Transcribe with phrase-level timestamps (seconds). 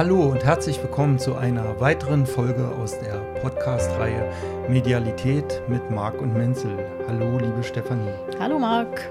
[0.00, 4.32] Hallo und herzlich willkommen zu einer weiteren Folge aus der Podcast-Reihe
[4.66, 6.74] Medialität mit Marc und Menzel.
[7.06, 8.14] Hallo, liebe Stefanie.
[8.38, 9.10] Hallo, Marc.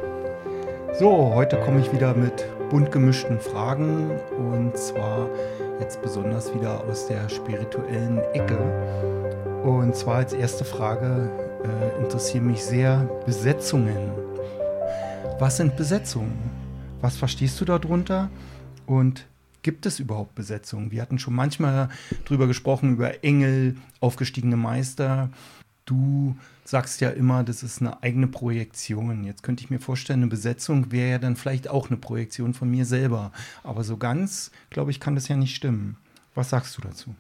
[0.97, 5.29] So, heute komme ich wieder mit bunt gemischten Fragen und zwar
[5.79, 8.57] jetzt besonders wieder aus der spirituellen Ecke.
[9.63, 11.29] Und zwar als erste Frage
[11.65, 14.11] äh, interessieren mich sehr Besetzungen.
[15.37, 16.49] Was sind Besetzungen?
[16.99, 18.31] Was verstehst du darunter?
[18.87, 19.27] Und
[19.61, 20.91] gibt es überhaupt Besetzungen?
[20.91, 21.89] Wir hatten schon manchmal
[22.25, 25.29] drüber gesprochen, über Engel, aufgestiegene Meister.
[25.85, 29.23] Du sagst ja immer, das ist eine eigene Projektion.
[29.23, 32.69] Jetzt könnte ich mir vorstellen, eine Besetzung wäre ja dann vielleicht auch eine Projektion von
[32.69, 33.31] mir selber.
[33.63, 35.97] Aber so ganz, glaube ich, kann das ja nicht stimmen.
[36.35, 37.15] Was sagst du dazu?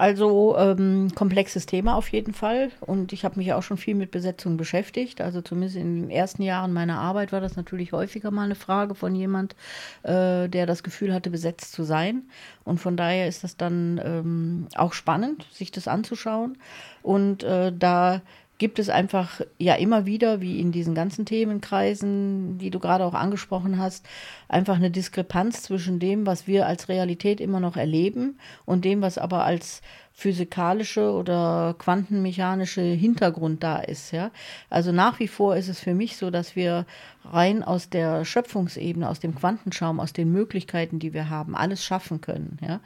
[0.00, 2.70] Also ähm, komplexes Thema auf jeden Fall.
[2.80, 5.20] Und ich habe mich auch schon viel mit Besetzung beschäftigt.
[5.20, 8.94] Also zumindest in den ersten Jahren meiner Arbeit war das natürlich häufiger mal eine Frage
[8.94, 9.54] von jemand,
[10.02, 12.22] äh, der das Gefühl hatte, besetzt zu sein.
[12.64, 16.56] Und von daher ist das dann ähm, auch spannend, sich das anzuschauen.
[17.02, 18.22] Und äh, da
[18.60, 23.14] gibt es einfach ja immer wieder, wie in diesen ganzen Themenkreisen, die du gerade auch
[23.14, 24.06] angesprochen hast,
[24.50, 29.16] einfach eine Diskrepanz zwischen dem, was wir als Realität immer noch erleben und dem, was
[29.16, 29.80] aber als
[30.12, 34.10] physikalische oder quantenmechanische Hintergrund da ist.
[34.10, 34.30] Ja?
[34.68, 36.84] Also nach wie vor ist es für mich so, dass wir
[37.24, 42.20] rein aus der Schöpfungsebene, aus dem Quantenschaum, aus den Möglichkeiten, die wir haben, alles schaffen
[42.20, 42.58] können.
[42.60, 42.80] Ja?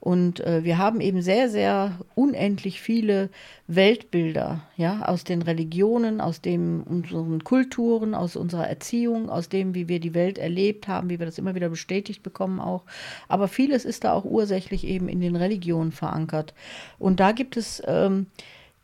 [0.00, 3.28] Und äh, wir haben eben sehr, sehr unendlich viele
[3.66, 9.86] Weltbilder, ja, aus den Religionen, aus dem unseren Kulturen, aus unserer Erziehung, aus dem, wie
[9.86, 12.84] wir die Welt erlebt haben, wie wir das immer wieder bestätigt bekommen auch.
[13.28, 16.54] Aber vieles ist da auch ursächlich eben in den Religionen verankert.
[16.98, 18.26] Und da gibt es ähm,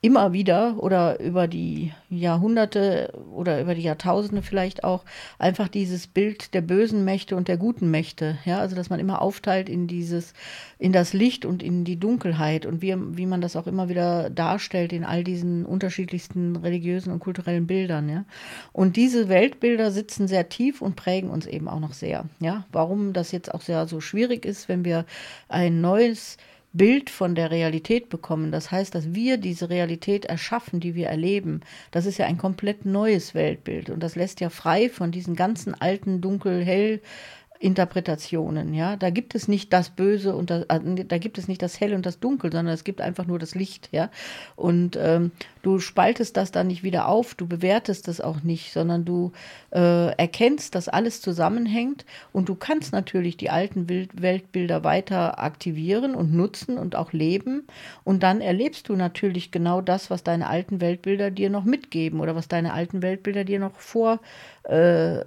[0.06, 5.04] immer wieder oder über die Jahrhunderte oder über die Jahrtausende vielleicht auch
[5.36, 9.20] einfach dieses Bild der bösen Mächte und der guten Mächte, ja, also dass man immer
[9.20, 10.32] aufteilt in dieses
[10.78, 14.30] in das Licht und in die Dunkelheit und wie, wie man das auch immer wieder
[14.30, 18.24] darstellt in all diesen unterschiedlichsten religiösen und kulturellen Bildern, ja.
[18.72, 22.64] Und diese Weltbilder sitzen sehr tief und prägen uns eben auch noch sehr, ja.
[22.70, 25.04] Warum das jetzt auch sehr so schwierig ist, wenn wir
[25.48, 26.36] ein neues
[26.76, 28.52] Bild von der Realität bekommen.
[28.52, 31.60] Das heißt, dass wir diese Realität erschaffen, die wir erleben.
[31.90, 35.74] Das ist ja ein komplett neues Weltbild und das lässt ja frei von diesen ganzen
[35.74, 37.00] alten dunkel-hell
[37.58, 38.96] Interpretationen, ja.
[38.96, 41.94] Da gibt es nicht das Böse und das, äh, da gibt es nicht das Hell
[41.94, 44.10] und das Dunkel, sondern es gibt einfach nur das Licht, ja.
[44.56, 49.04] Und ähm, du spaltest das dann nicht wieder auf, du bewertest das auch nicht, sondern
[49.04, 49.32] du
[49.72, 56.32] äh, erkennst, dass alles zusammenhängt und du kannst natürlich die alten Weltbilder weiter aktivieren und
[56.34, 57.66] nutzen und auch leben
[58.04, 62.36] und dann erlebst du natürlich genau das, was deine alten Weltbilder dir noch mitgeben oder
[62.36, 64.20] was deine alten Weltbilder dir noch vor
[64.64, 65.24] äh,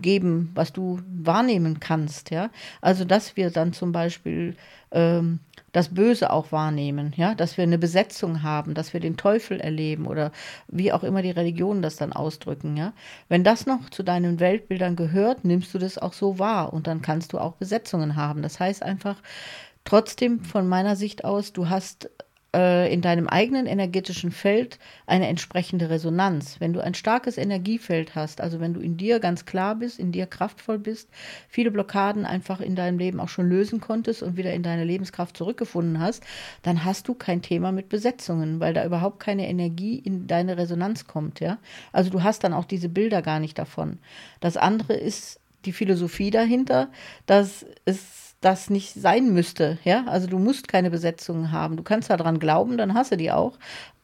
[0.00, 2.50] geben, was du wahrnehmen kannst, ja.
[2.80, 4.56] Also dass wir dann zum Beispiel
[4.92, 5.40] ähm,
[5.72, 10.06] das Böse auch wahrnehmen, ja, dass wir eine Besetzung haben, dass wir den Teufel erleben
[10.06, 10.32] oder
[10.68, 12.92] wie auch immer die Religionen das dann ausdrücken, ja.
[13.28, 17.02] Wenn das noch zu deinen Weltbildern gehört, nimmst du das auch so wahr und dann
[17.02, 18.42] kannst du auch Besetzungen haben.
[18.42, 19.16] Das heißt einfach,
[19.84, 22.10] trotzdem von meiner Sicht aus, du hast
[22.54, 26.60] äh, in deinem eigenen energetischen Feld eine entsprechende Resonanz.
[26.60, 30.12] Wenn du ein starkes Energiefeld hast, also wenn du in dir ganz klar bist, in
[30.12, 31.08] dir kraftvoll bist,
[31.48, 35.36] viele Blockaden einfach in deinem Leben auch schon lösen konntest und wieder in deine Lebenskraft
[35.36, 36.24] zurückgefunden hast,
[36.62, 41.06] dann hast du kein Thema mit Besetzungen, weil da überhaupt keine Energie in deine Resonanz
[41.06, 41.58] kommt, ja?
[41.92, 43.98] Also du hast dann auch diese Bilder gar nicht davon.
[44.40, 46.90] Das andere ist die Philosophie dahinter,
[47.26, 49.78] dass es das nicht sein müsste.
[49.84, 51.76] Ja, also du musst keine Besetzungen haben.
[51.76, 53.58] Du kannst daran glauben, dann hast du die auch.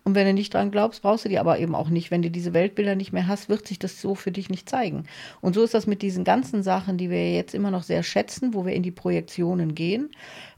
[0.05, 2.13] Und wenn du nicht dran glaubst, brauchst du die aber eben auch nicht.
[2.13, 5.07] Wenn du diese Weltbilder nicht mehr hast, wird sich das so für dich nicht zeigen.
[5.41, 8.55] Und so ist das mit diesen ganzen Sachen, die wir jetzt immer noch sehr schätzen,
[8.55, 10.11] wo wir in die Projektionen gehen.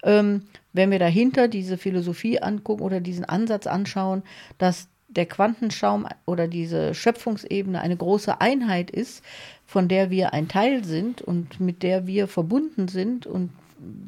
[0.03, 0.43] Ähm,
[0.75, 4.23] wenn wir dahinter diese Philosophie angucken oder diesen Ansatz anschauen,
[4.59, 9.25] dass der Quantenschaum oder diese Schöpfungsebene eine große Einheit ist,
[9.65, 13.51] von der wir ein Teil sind und mit der wir verbunden sind und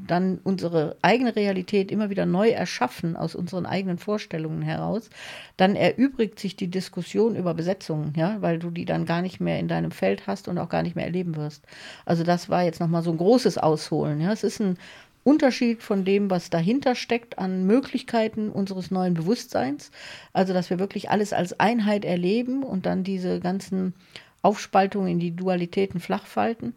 [0.07, 5.11] dann unsere eigene Realität immer wieder neu erschaffen aus unseren eigenen Vorstellungen heraus,
[5.57, 9.59] dann erübrigt sich die Diskussion über Besetzungen, ja, weil du die dann gar nicht mehr
[9.59, 11.65] in deinem Feld hast und auch gar nicht mehr erleben wirst.
[12.05, 14.21] Also das war jetzt nochmal so ein großes Ausholen.
[14.21, 14.33] Ja.
[14.33, 14.77] Es ist ein
[15.23, 19.91] Unterschied von dem, was dahinter steckt an Möglichkeiten unseres neuen Bewusstseins.
[20.33, 23.95] Also, dass wir wirklich alles als Einheit erleben und dann diese ganzen
[24.43, 26.75] Aufspaltungen in die Dualitäten flach fallen.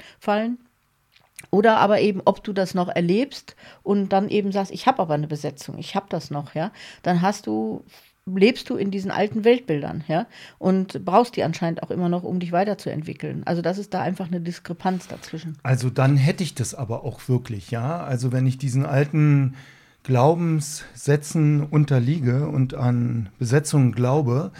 [1.52, 5.14] Oder aber eben, ob du das noch erlebst und dann eben sagst, ich habe aber
[5.14, 6.72] eine Besetzung, ich habe das noch, ja,
[7.04, 7.84] dann hast du
[8.26, 12.40] lebst du in diesen alten Weltbildern, ja, und brauchst die anscheinend auch immer noch, um
[12.40, 13.44] dich weiterzuentwickeln.
[13.46, 15.58] Also das ist da einfach eine Diskrepanz dazwischen.
[15.64, 18.02] Also dann hätte ich das aber auch wirklich, ja.
[18.04, 19.56] Also wenn ich diesen alten
[20.04, 24.52] Glaubenssätzen unterliege und an Besetzungen glaube,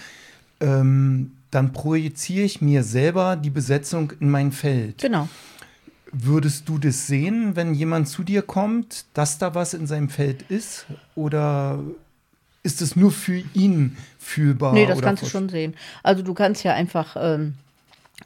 [0.60, 5.02] ähm, dann projiziere ich mir selber die Besetzung in mein Feld.
[5.02, 5.30] Genau.
[6.16, 10.44] Würdest du das sehen, wenn jemand zu dir kommt, dass da was in seinem Feld
[10.44, 10.86] ist?
[11.16, 11.80] Oder
[12.62, 14.74] ist es nur für ihn fühlbar?
[14.74, 15.76] Nee, das kannst du schon sehen.
[16.04, 17.56] Also du kannst ja einfach ähm,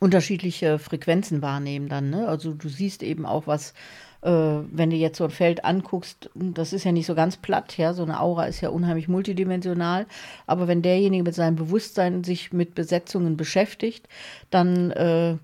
[0.01, 2.09] unterschiedliche Frequenzen wahrnehmen dann.
[2.09, 2.27] Ne?
[2.27, 3.73] Also du siehst eben auch was,
[4.21, 7.77] äh, wenn du jetzt so ein Feld anguckst, das ist ja nicht so ganz platt,
[7.77, 10.05] ja, so eine Aura ist ja unheimlich multidimensional,
[10.45, 14.07] aber wenn derjenige mit seinem Bewusstsein sich mit Besetzungen beschäftigt,
[14.49, 15.37] dann äh,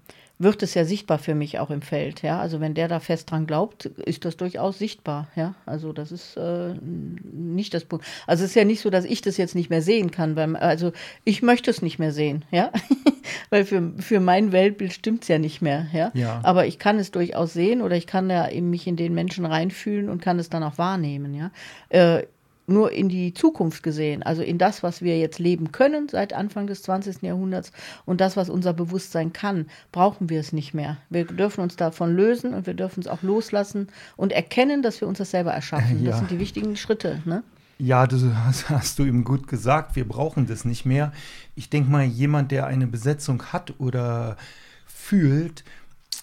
[0.43, 2.21] wird es ja sichtbar für mich auch im Feld.
[2.21, 2.39] Ja?
[2.39, 5.27] Also wenn der da fest dran glaubt, ist das durchaus sichtbar.
[5.35, 5.55] Ja?
[5.65, 8.05] Also das ist äh, nicht das Punkt.
[8.27, 10.35] Also es ist ja nicht so, dass ich das jetzt nicht mehr sehen kann.
[10.35, 10.91] Beim, also
[11.23, 12.71] ich möchte es nicht mehr sehen, ja.
[13.49, 16.11] Weil für, für mein Weltbild stimmt es ja nicht mehr, ja?
[16.13, 16.41] ja.
[16.43, 19.45] Aber ich kann es durchaus sehen oder ich kann da eben mich in den Menschen
[19.45, 21.51] reinfühlen und kann es dann auch wahrnehmen, ja.
[21.89, 22.25] Äh,
[22.65, 26.67] nur in die Zukunft gesehen, also in das, was wir jetzt leben können seit Anfang
[26.67, 27.21] des 20.
[27.21, 27.71] Jahrhunderts
[28.05, 30.97] und das, was unser Bewusstsein kann, brauchen wir es nicht mehr.
[31.09, 35.07] Wir dürfen uns davon lösen und wir dürfen es auch loslassen und erkennen, dass wir
[35.07, 36.03] uns das selber erschaffen.
[36.03, 36.11] Ja.
[36.11, 37.21] Das sind die wichtigen Schritte.
[37.25, 37.43] Ne?
[37.79, 39.95] Ja, das hast, hast, du eben gut gesagt.
[39.95, 41.11] Wir brauchen das nicht mehr.
[41.55, 44.37] Ich denke mal, jemand, der eine Besetzung hat oder
[44.85, 45.63] fühlt,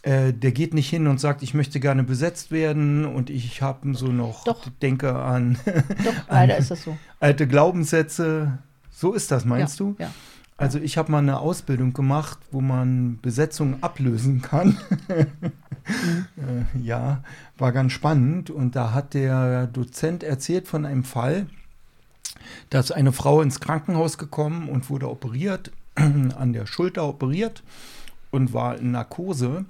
[0.03, 3.95] äh, der geht nicht hin und sagt, ich möchte gerne besetzt werden und ich habe
[3.95, 4.67] so noch, Doch.
[4.81, 6.97] denke an, Doch, das so.
[7.19, 8.59] alte Glaubenssätze.
[8.91, 9.97] So ist das, meinst ja, du?
[9.99, 10.11] Ja.
[10.57, 14.79] Also ich habe mal eine Ausbildung gemacht, wo man Besetzungen ablösen kann.
[16.37, 16.67] mhm.
[16.83, 17.23] ja,
[17.57, 18.51] war ganz spannend.
[18.51, 21.47] Und da hat der Dozent erzählt von einem Fall,
[22.69, 27.63] da ist eine Frau ins Krankenhaus gekommen und wurde operiert, an der Schulter operiert
[28.31, 29.65] und war in Narkose.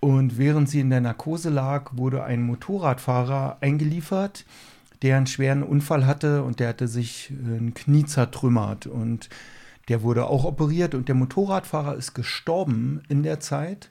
[0.00, 4.44] Und während sie in der Narkose lag, wurde ein Motorradfahrer eingeliefert,
[5.02, 8.86] der einen schweren Unfall hatte und der hatte sich ein Knie zertrümmert.
[8.86, 9.28] Und
[9.88, 13.90] der wurde auch operiert und der Motorradfahrer ist gestorben in der Zeit,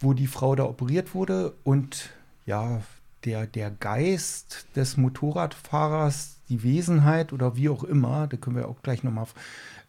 [0.00, 1.52] wo die Frau da operiert wurde.
[1.64, 2.10] Und
[2.46, 2.80] ja,
[3.24, 8.82] der, der Geist des Motorradfahrers, die Wesenheit oder wie auch immer, da können wir auch
[8.82, 9.26] gleich nochmal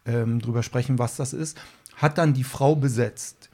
[0.04, 1.56] ähm, drüber sprechen, was das ist,
[1.98, 3.50] hat dann die Frau besetzt.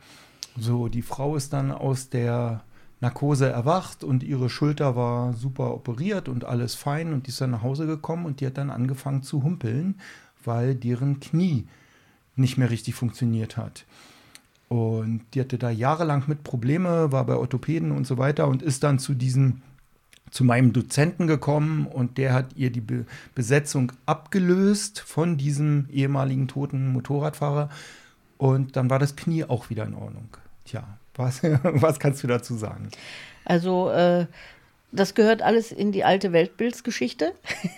[0.56, 2.62] So, die Frau ist dann aus der
[3.00, 7.50] Narkose erwacht und ihre Schulter war super operiert und alles fein und die ist dann
[7.50, 9.96] nach Hause gekommen und die hat dann angefangen zu humpeln,
[10.44, 11.66] weil deren Knie
[12.36, 13.84] nicht mehr richtig funktioniert hat.
[14.68, 18.82] Und die hatte da jahrelang mit Probleme, war bei Orthopäden und so weiter und ist
[18.82, 19.62] dann zu diesem
[20.30, 23.06] zu meinem Dozenten gekommen und der hat ihr die Be
[23.36, 27.68] Besetzung abgelöst von diesem ehemaligen toten Motorradfahrer
[28.38, 30.28] und dann war das Knie auch wieder in Ordnung.
[30.64, 30.84] Tja,
[31.14, 32.88] was, was kannst du dazu sagen?
[33.44, 34.26] Also, äh,
[34.94, 37.32] das gehört alles in die alte Weltbildsgeschichte.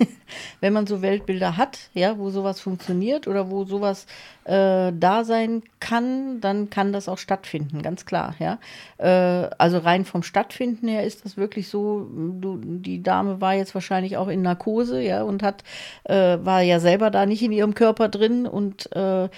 [0.60, 4.06] Wenn man so Weltbilder hat, ja, wo sowas funktioniert oder wo sowas
[4.44, 8.58] äh, da sein kann, dann kann das auch stattfinden, ganz klar, ja.
[8.98, 13.74] Äh, also rein vom Stattfinden her ist das wirklich so, du, die Dame war jetzt
[13.74, 15.64] wahrscheinlich auch in Narkose, ja, und hat,
[16.04, 19.28] äh, war ja selber da nicht in ihrem Körper drin und äh,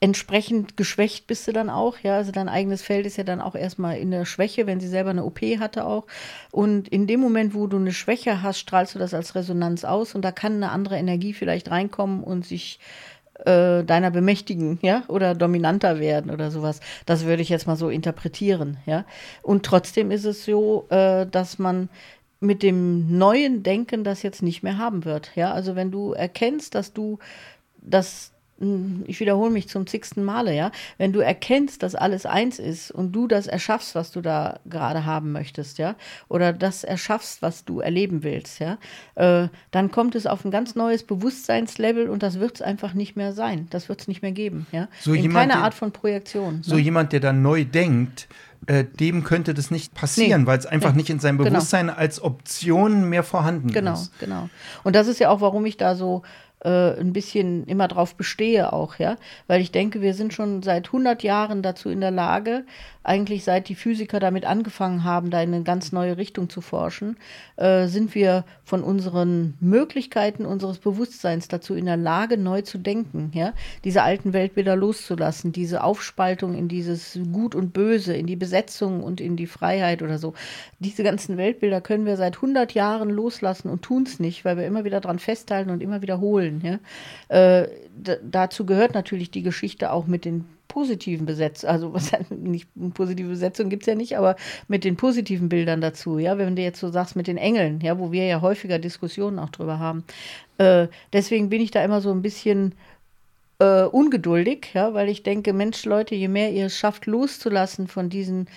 [0.00, 3.54] entsprechend geschwächt bist du dann auch, ja, also dein eigenes Feld ist ja dann auch
[3.54, 6.06] erstmal in der Schwäche, wenn sie selber eine OP hatte auch.
[6.50, 10.14] Und in dem Moment, wo du eine Schwäche hast, strahlst du das als Resonanz aus
[10.14, 12.78] und da kann eine andere Energie vielleicht reinkommen und sich
[13.44, 16.80] äh, deiner bemächtigen, ja, oder dominanter werden oder sowas.
[17.06, 19.04] Das würde ich jetzt mal so interpretieren, ja.
[19.42, 21.88] Und trotzdem ist es so, äh, dass man
[22.40, 25.52] mit dem neuen Denken das jetzt nicht mehr haben wird, ja.
[25.52, 27.18] Also wenn du erkennst, dass du
[27.80, 32.58] das hm, ich wiederhole mich zum zigsten Male, ja, wenn du erkennst, dass alles eins
[32.58, 35.94] ist und du das erschaffst, was du da gerade haben möchtest, ja,
[36.28, 38.78] oder das erschaffst, was du erleben willst, ja,
[39.14, 43.14] äh, dann kommt es auf ein ganz neues Bewusstseinslevel und das wird es einfach nicht
[43.14, 43.66] mehr sein.
[43.70, 44.88] Das wird es nicht mehr geben, ja.
[45.00, 46.62] So In jemand, keiner Art von Projektion.
[46.62, 46.80] So ne?
[46.80, 48.26] jemand, der dann neu denkt,
[48.66, 51.50] äh, dem könnte das nicht passieren, nee, weil es einfach nee, nicht in seinem genau.
[51.50, 51.98] Bewusstsein genau.
[51.98, 54.18] als Option mehr vorhanden genau, ist.
[54.18, 54.50] Genau, genau.
[54.82, 56.22] Und das ist ja auch, warum ich da so
[56.60, 60.86] äh, ein bisschen immer drauf bestehe auch, ja, weil ich denke, wir sind schon seit
[60.86, 62.64] 100 Jahren dazu in der Lage,
[63.02, 67.18] eigentlich seit die Physiker damit angefangen haben, da in eine ganz neue Richtung zu forschen,
[67.56, 73.30] äh, sind wir von unseren Möglichkeiten unseres Bewusstseins dazu in der Lage, neu zu denken,
[73.34, 73.52] ja,
[73.84, 79.20] diese alten Weltbilder loszulassen, diese Aufspaltung in dieses Gut und Böse, in die Besetzung und
[79.20, 80.34] in die Freiheit oder so.
[80.80, 84.66] Diese ganzen Weltbilder können wir seit 100 Jahren loslassen und tun es nicht, weil wir
[84.66, 86.80] immer wieder dran festhalten und immer wiederholen wiederholen.
[87.28, 87.60] Ja?
[87.62, 87.68] Äh,
[88.22, 93.70] dazu gehört natürlich die Geschichte auch mit den positiven Besetzungen, also was nicht positive Besetzung
[93.70, 94.36] gibt es ja nicht, aber
[94.68, 97.98] mit den positiven Bildern dazu, ja, wenn du jetzt so sagst mit den Engeln, ja,
[97.98, 100.04] wo wir ja häufiger Diskussionen auch drüber haben.
[100.58, 102.74] Äh, deswegen bin ich da immer so ein bisschen
[103.58, 108.10] äh, ungeduldig, ja, weil ich denke, Mensch, Leute, je mehr ihr es schafft, loszulassen von
[108.10, 108.48] diesen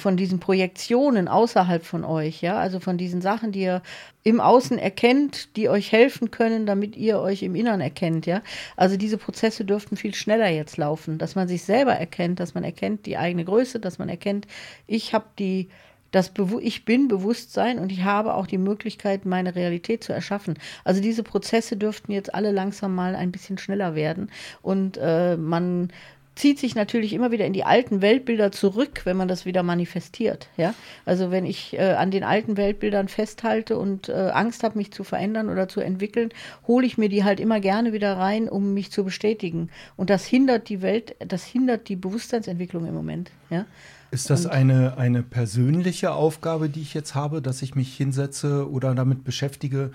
[0.00, 3.82] von diesen Projektionen außerhalb von euch, ja, also von diesen Sachen, die ihr
[4.24, 8.42] im Außen erkennt, die euch helfen können, damit ihr euch im Innern erkennt, ja.
[8.76, 12.64] Also diese Prozesse dürften viel schneller jetzt laufen, dass man sich selber erkennt, dass man
[12.64, 14.46] erkennt die eigene Größe, dass man erkennt,
[14.86, 15.68] ich habe die
[16.10, 20.54] das Bewu ich bin Bewusstsein und ich habe auch die Möglichkeit, meine Realität zu erschaffen.
[20.84, 24.30] Also diese Prozesse dürften jetzt alle langsam mal ein bisschen schneller werden
[24.62, 25.92] und äh, man
[26.40, 30.48] zieht sich natürlich immer wieder in die alten Weltbilder zurück, wenn man das wieder manifestiert.
[30.56, 30.74] Ja?
[31.04, 35.04] Also wenn ich äh, an den alten Weltbildern festhalte und äh, Angst habe, mich zu
[35.04, 36.30] verändern oder zu entwickeln,
[36.66, 39.68] hole ich mir die halt immer gerne wieder rein, um mich zu bestätigen.
[39.96, 43.30] Und das hindert die Welt, das hindert die Bewusstseinsentwicklung im Moment.
[43.50, 43.66] Ja?
[44.10, 48.94] Ist das eine, eine persönliche Aufgabe, die ich jetzt habe, dass ich mich hinsetze oder
[48.94, 49.92] damit beschäftige,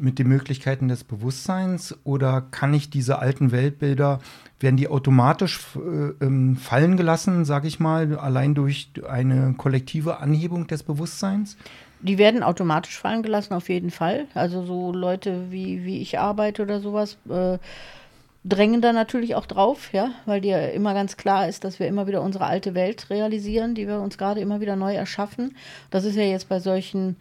[0.00, 4.18] mit den Möglichkeiten des Bewusstseins oder kann ich diese alten Weltbilder,
[4.58, 10.66] werden die automatisch äh, ähm, fallen gelassen, sage ich mal, allein durch eine kollektive Anhebung
[10.66, 11.56] des Bewusstseins?
[12.00, 14.26] Die werden automatisch fallen gelassen, auf jeden Fall.
[14.34, 17.18] Also so Leute wie, wie ich arbeite oder sowas.
[17.28, 17.58] Äh,
[18.42, 22.06] drängen da natürlich auch drauf, ja, weil dir immer ganz klar ist, dass wir immer
[22.06, 25.56] wieder unsere alte Welt realisieren, die wir uns gerade immer wieder neu erschaffen.
[25.90, 27.16] Das ist ja jetzt bei solchen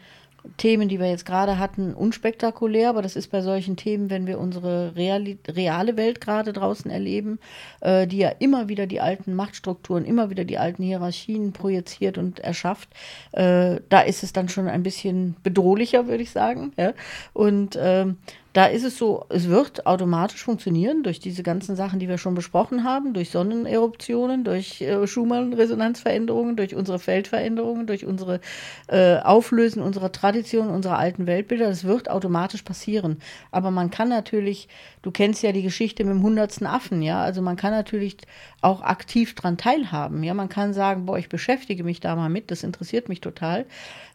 [0.57, 4.39] Themen, die wir jetzt gerade hatten, unspektakulär, aber das ist bei solchen Themen, wenn wir
[4.39, 7.39] unsere reali reale Welt gerade draußen erleben,
[7.81, 12.39] äh, die ja immer wieder die alten Machtstrukturen, immer wieder die alten Hierarchien projiziert und
[12.39, 12.89] erschafft,
[13.31, 16.73] äh, da ist es dann schon ein bisschen bedrohlicher, würde ich sagen.
[16.77, 16.93] Ja?
[17.33, 18.17] Und ähm,
[18.53, 22.33] da ist es so, es wird automatisch funktionieren durch diese ganzen Sachen, die wir schon
[22.33, 28.39] besprochen haben, durch Sonneneruptionen, durch äh, Schumann-Resonanzveränderungen, durch unsere Feldveränderungen, durch unsere
[28.87, 31.67] äh, Auflösen unserer Tradition, unserer alten Weltbilder.
[31.67, 33.19] Das wird automatisch passieren.
[33.51, 34.67] Aber man kann natürlich,
[35.03, 38.17] du kennst ja die Geschichte mit dem hundertsten Affen, ja, also man kann natürlich
[38.61, 40.23] auch aktiv daran teilhaben.
[40.23, 43.65] Ja, man kann sagen, boah, ich beschäftige mich da mal mit, das interessiert mich total.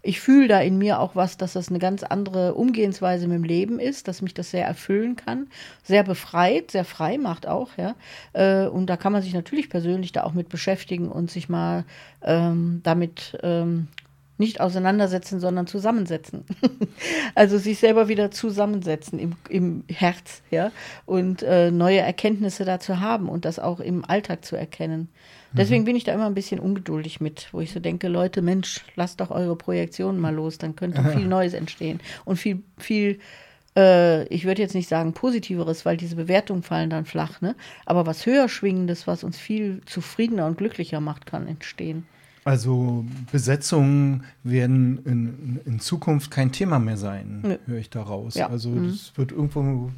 [0.02, 3.44] Ich fühle da in mir auch was, dass das eine ganz andere Umgehensweise mit dem
[3.44, 5.46] Leben ist, dass mich das sehr erfüllen kann,
[5.82, 7.94] sehr befreit, sehr frei macht auch, ja.
[8.32, 11.84] Äh, und da kann man sich natürlich persönlich da auch mit beschäftigen und sich mal
[12.22, 13.88] ähm, damit ähm,
[14.36, 16.44] nicht auseinandersetzen, sondern zusammensetzen.
[17.34, 20.72] also sich selber wieder zusammensetzen im, im Herz, ja,
[21.06, 25.08] und äh, neue Erkenntnisse dazu haben und das auch im Alltag zu erkennen.
[25.56, 25.86] Deswegen mhm.
[25.86, 29.20] bin ich da immer ein bisschen ungeduldig mit, wo ich so denke, Leute, Mensch, lasst
[29.20, 33.20] doch eure Projektionen mal los, dann könnte viel Neues entstehen und viel, viel
[33.76, 37.54] äh, ich würde jetzt nicht sagen positiveres, weil diese Bewertungen fallen dann flach, ne?
[37.86, 42.06] Aber was höher schwingendes, was uns viel zufriedener und glücklicher macht, kann entstehen.
[42.44, 48.34] Also Besetzungen werden in, in Zukunft kein Thema mehr sein, höre ich daraus.
[48.34, 48.50] Ja.
[48.50, 48.90] Also mhm.
[48.90, 49.90] das wird irgendwo.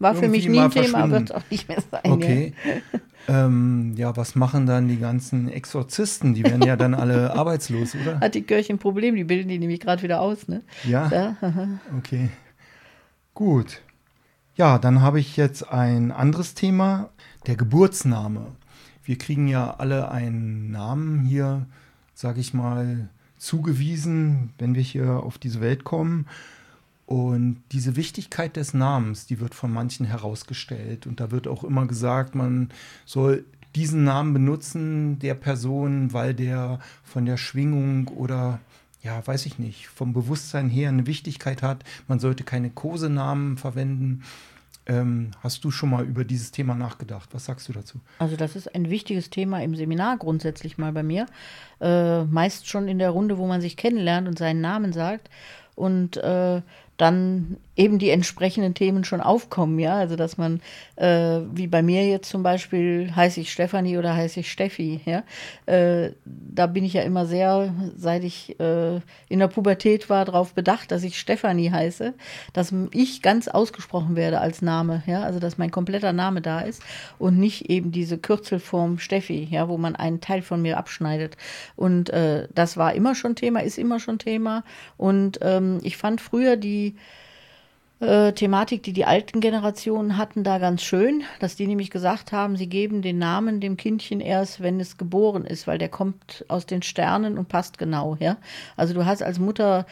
[0.00, 2.00] War für mich nie ein Thema, wird es auch nicht mehr sein.
[2.04, 2.52] Okay.
[2.64, 3.00] Ja.
[3.46, 6.34] Ähm, ja, was machen dann die ganzen Exorzisten?
[6.34, 8.20] Die werden ja dann alle arbeitslos, oder?
[8.20, 10.62] Hat die Kirche ein Problem, die bilden die nämlich gerade wieder aus, ne?
[10.82, 11.08] Ja.
[11.08, 11.36] ja
[11.96, 12.28] okay.
[13.34, 13.82] Gut.
[14.56, 17.10] Ja, dann habe ich jetzt ein anderes Thema,
[17.46, 18.52] der Geburtsname.
[19.02, 21.66] Wir kriegen ja alle einen Namen hier
[22.14, 26.26] sage ich mal, zugewiesen, wenn wir hier auf diese Welt kommen.
[27.06, 31.06] Und diese Wichtigkeit des Namens, die wird von manchen herausgestellt.
[31.06, 32.70] Und da wird auch immer gesagt, man
[33.04, 38.60] soll diesen Namen benutzen der Person, weil der von der Schwingung oder
[39.04, 41.84] ja, weiß ich nicht, vom Bewusstsein her eine Wichtigkeit hat.
[42.08, 44.22] Man sollte keine Kosenamen verwenden.
[44.86, 47.28] Ähm, hast du schon mal über dieses Thema nachgedacht?
[47.32, 48.00] Was sagst du dazu?
[48.18, 51.26] Also das ist ein wichtiges Thema im Seminar grundsätzlich mal bei mir.
[51.80, 55.30] Äh, meist schon in der Runde, wo man sich kennenlernt und seinen Namen sagt.
[55.74, 56.62] Und äh,
[56.96, 59.96] dann eben die entsprechenden Themen schon aufkommen, ja.
[59.96, 60.60] Also dass man,
[60.94, 65.24] äh, wie bei mir jetzt zum Beispiel, heiße ich Stefanie oder heiße ich Steffi, ja.
[65.66, 70.54] Äh, da bin ich ja immer sehr, seit ich äh, in der Pubertät war, darauf
[70.54, 72.14] bedacht, dass ich Stefanie heiße,
[72.52, 75.24] dass ich ganz ausgesprochen werde als Name, ja.
[75.24, 76.80] Also dass mein kompletter Name da ist
[77.18, 81.36] und nicht eben diese Kürzelform Steffi, ja, wo man einen Teil von mir abschneidet.
[81.74, 84.62] Und äh, das war immer schon Thema, ist immer schon Thema.
[84.96, 86.83] Und ähm, ich fand früher die
[88.00, 92.56] äh, Thematik, die die alten Generationen hatten, da ganz schön, dass die nämlich gesagt haben,
[92.56, 96.66] sie geben den Namen dem Kindchen erst, wenn es geboren ist, weil der kommt aus
[96.66, 98.16] den Sternen und passt genau.
[98.20, 98.36] Ja?
[98.76, 99.86] Also du hast als Mutter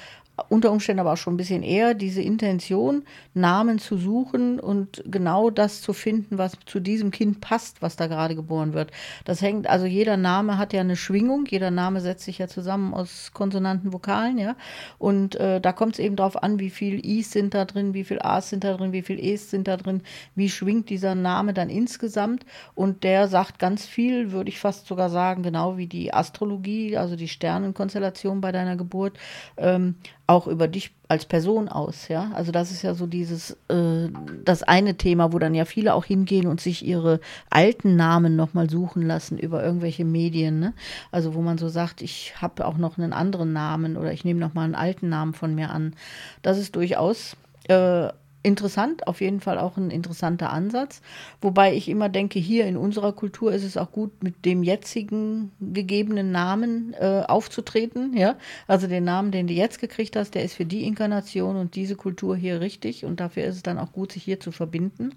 [0.49, 5.51] unter Umständen aber auch schon ein bisschen eher diese Intention, Namen zu suchen und genau
[5.51, 8.91] das zu finden, was zu diesem Kind passt, was da gerade geboren wird.
[9.25, 12.95] Das hängt, also jeder Name hat ja eine Schwingung, jeder Name setzt sich ja zusammen
[12.95, 14.57] aus konsonanten Vokalen, ja.
[14.99, 18.05] Und äh, da kommt es eben darauf an, wie viel Is sind da drin, wie
[18.05, 20.03] viel A's sind da drin, wie viel E's sind da drin,
[20.35, 22.45] wie schwingt dieser Name dann insgesamt.
[22.75, 27.17] Und der sagt ganz viel, würde ich fast sogar sagen, genau wie die Astrologie, also
[27.17, 29.19] die Sternenkonstellation bei deiner Geburt.
[29.57, 29.97] Ähm,
[30.33, 32.31] auch über dich als Person aus, ja.
[32.35, 34.09] Also das ist ja so dieses, äh,
[34.45, 37.21] das eine Thema, wo dann ja viele auch hingehen und sich ihre
[37.51, 40.73] alten Namen nochmal suchen lassen über irgendwelche Medien, ne?
[41.11, 44.41] Also wo man so sagt, ich habe auch noch einen anderen Namen oder ich nehme
[44.41, 45.95] nochmal einen alten Namen von mir an.
[46.41, 47.37] Das ist durchaus
[47.69, 48.09] äh,
[48.43, 51.01] interessant, auf jeden Fall auch ein interessanter Ansatz.
[51.41, 55.53] Wobei ich immer denke, hier in unserer Kultur ist es auch gut, mit dem jetzigen
[55.61, 58.17] gegebenen Namen äh, aufzutreten.
[58.17, 58.37] Ja?
[58.67, 61.97] Also den Namen, den du jetzt gekriegt hast, der ist für die Inkarnation und diese
[61.97, 63.05] Kultur hier richtig.
[63.05, 65.15] Und dafür ist es dann auch gut, sich hier zu verbinden.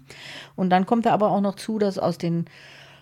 [0.54, 2.46] Und dann kommt da aber auch noch zu, dass aus den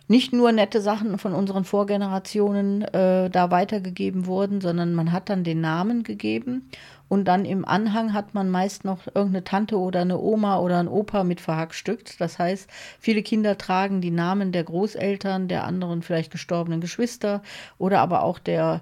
[0.07, 5.45] nicht nur nette Sachen von unseren Vorgenerationen äh, da weitergegeben wurden, sondern man hat dann
[5.45, 6.69] den Namen gegeben
[7.09, 10.89] und dann im Anhang hat man meist noch irgendeine Tante oder eine Oma oder ein
[10.89, 12.21] Opa mit verhackstückt.
[12.21, 12.69] Das heißt,
[12.99, 17.43] viele Kinder tragen die Namen der Großeltern, der anderen vielleicht gestorbenen Geschwister
[17.79, 18.81] oder aber auch der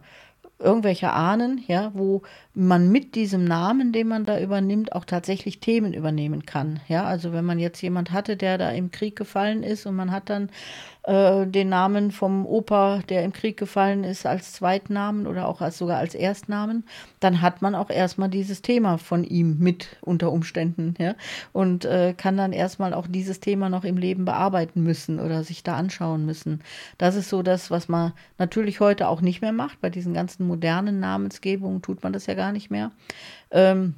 [0.63, 2.23] irgendwelche Ahnen, ja, wo
[2.55, 6.81] man mit diesem Namen, den man da übernimmt, auch tatsächlich Themen übernehmen kann.
[6.89, 10.13] Ja, also wenn man jetzt jemand hatte, der da im Krieg gefallen ist und man
[10.13, 10.51] hat dann
[11.05, 15.79] äh, den Namen vom Opa, der im Krieg gefallen ist, als Zweitnamen oder auch als,
[15.79, 16.85] sogar als Erstnamen,
[17.19, 21.15] dann hat man auch erstmal dieses Thema von ihm mit unter Umständen, ja,
[21.53, 25.65] und äh, kann dann erstmal auch dieses Thema noch im Leben bearbeiten müssen oder sich
[25.65, 26.61] da anschauen müssen.
[26.99, 29.81] Das ist so das, was man natürlich heute auch nicht mehr macht.
[29.81, 32.93] Bei diesen ganzen modernen Namensgebungen tut man das ja gar nicht mehr.
[33.51, 33.95] Ähm,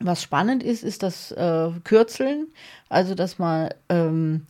[0.00, 2.48] was spannend ist, ist das äh, Kürzeln,
[2.88, 4.46] also dass man ähm,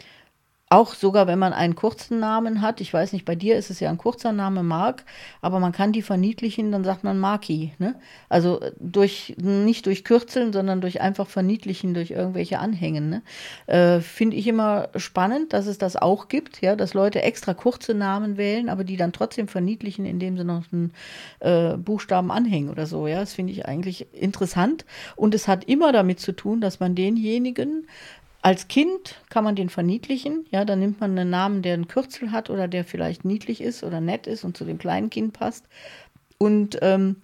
[0.68, 3.78] auch sogar, wenn man einen kurzen Namen hat, ich weiß nicht, bei dir ist es
[3.78, 5.04] ja ein kurzer Name, Mark,
[5.40, 7.72] aber man kann die verniedlichen, dann sagt man Marki.
[7.78, 7.94] Ne?
[8.28, 13.10] Also durch, nicht durch Kürzeln, sondern durch einfach verniedlichen, durch irgendwelche Anhängen.
[13.10, 13.22] Ne?
[13.68, 17.94] Äh, Finde ich immer spannend, dass es das auch gibt, ja, dass Leute extra kurze
[17.94, 20.92] Namen wählen, aber die dann trotzdem verniedlichen, indem sie noch einen
[21.38, 23.06] äh, Buchstaben anhängen oder so.
[23.06, 24.84] Ja, das finde ich eigentlich interessant.
[25.14, 27.86] Und es hat immer damit zu tun, dass man denjenigen
[28.46, 30.46] als Kind kann man den verniedlichen.
[30.52, 33.82] Ja, dann nimmt man einen Namen, der ein Kürzel hat oder der vielleicht niedlich ist
[33.82, 35.64] oder nett ist und zu dem kleinen Kind passt.
[36.38, 37.16] Und ähm,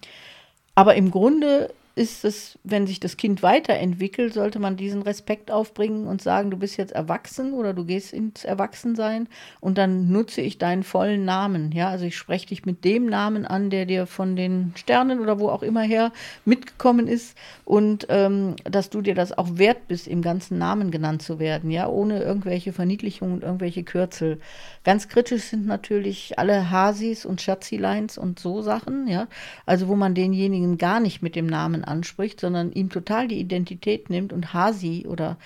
[0.75, 6.07] aber im Grunde ist es, wenn sich das Kind weiterentwickelt, sollte man diesen Respekt aufbringen
[6.07, 9.27] und sagen, du bist jetzt erwachsen oder du gehst ins Erwachsensein
[9.59, 11.71] und dann nutze ich deinen vollen Namen.
[11.71, 15.39] Ja, also ich spreche dich mit dem Namen an, der dir von den Sternen oder
[15.39, 16.11] wo auch immer her
[16.45, 21.21] mitgekommen ist und ähm, dass du dir das auch wert bist, im ganzen Namen genannt
[21.21, 24.39] zu werden, ja, ohne irgendwelche Verniedlichungen und irgendwelche Kürzel.
[24.83, 29.27] Ganz kritisch sind natürlich alle Hasis und Schatzileins und so Sachen, ja,
[29.67, 34.09] also wo man denjenigen gar nicht mit dem Namen anspricht, sondern ihm total die Identität
[34.09, 35.37] nimmt und Hasi oder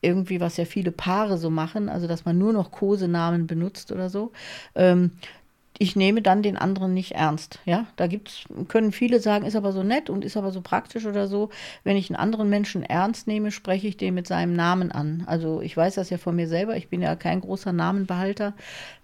[0.00, 4.10] irgendwie, was ja viele Paare so machen, also dass man nur noch Kosenamen benutzt oder
[4.10, 4.32] so.
[4.74, 5.12] Ähm,
[5.78, 7.58] ich nehme dann den anderen nicht ernst.
[7.64, 11.06] Ja, da gibt's, können viele sagen, ist aber so nett und ist aber so praktisch
[11.06, 11.48] oder so.
[11.82, 15.24] Wenn ich einen anderen Menschen ernst nehme, spreche ich den mit seinem Namen an.
[15.26, 18.54] Also ich weiß das ja von mir selber, ich bin ja kein großer Namenbehalter.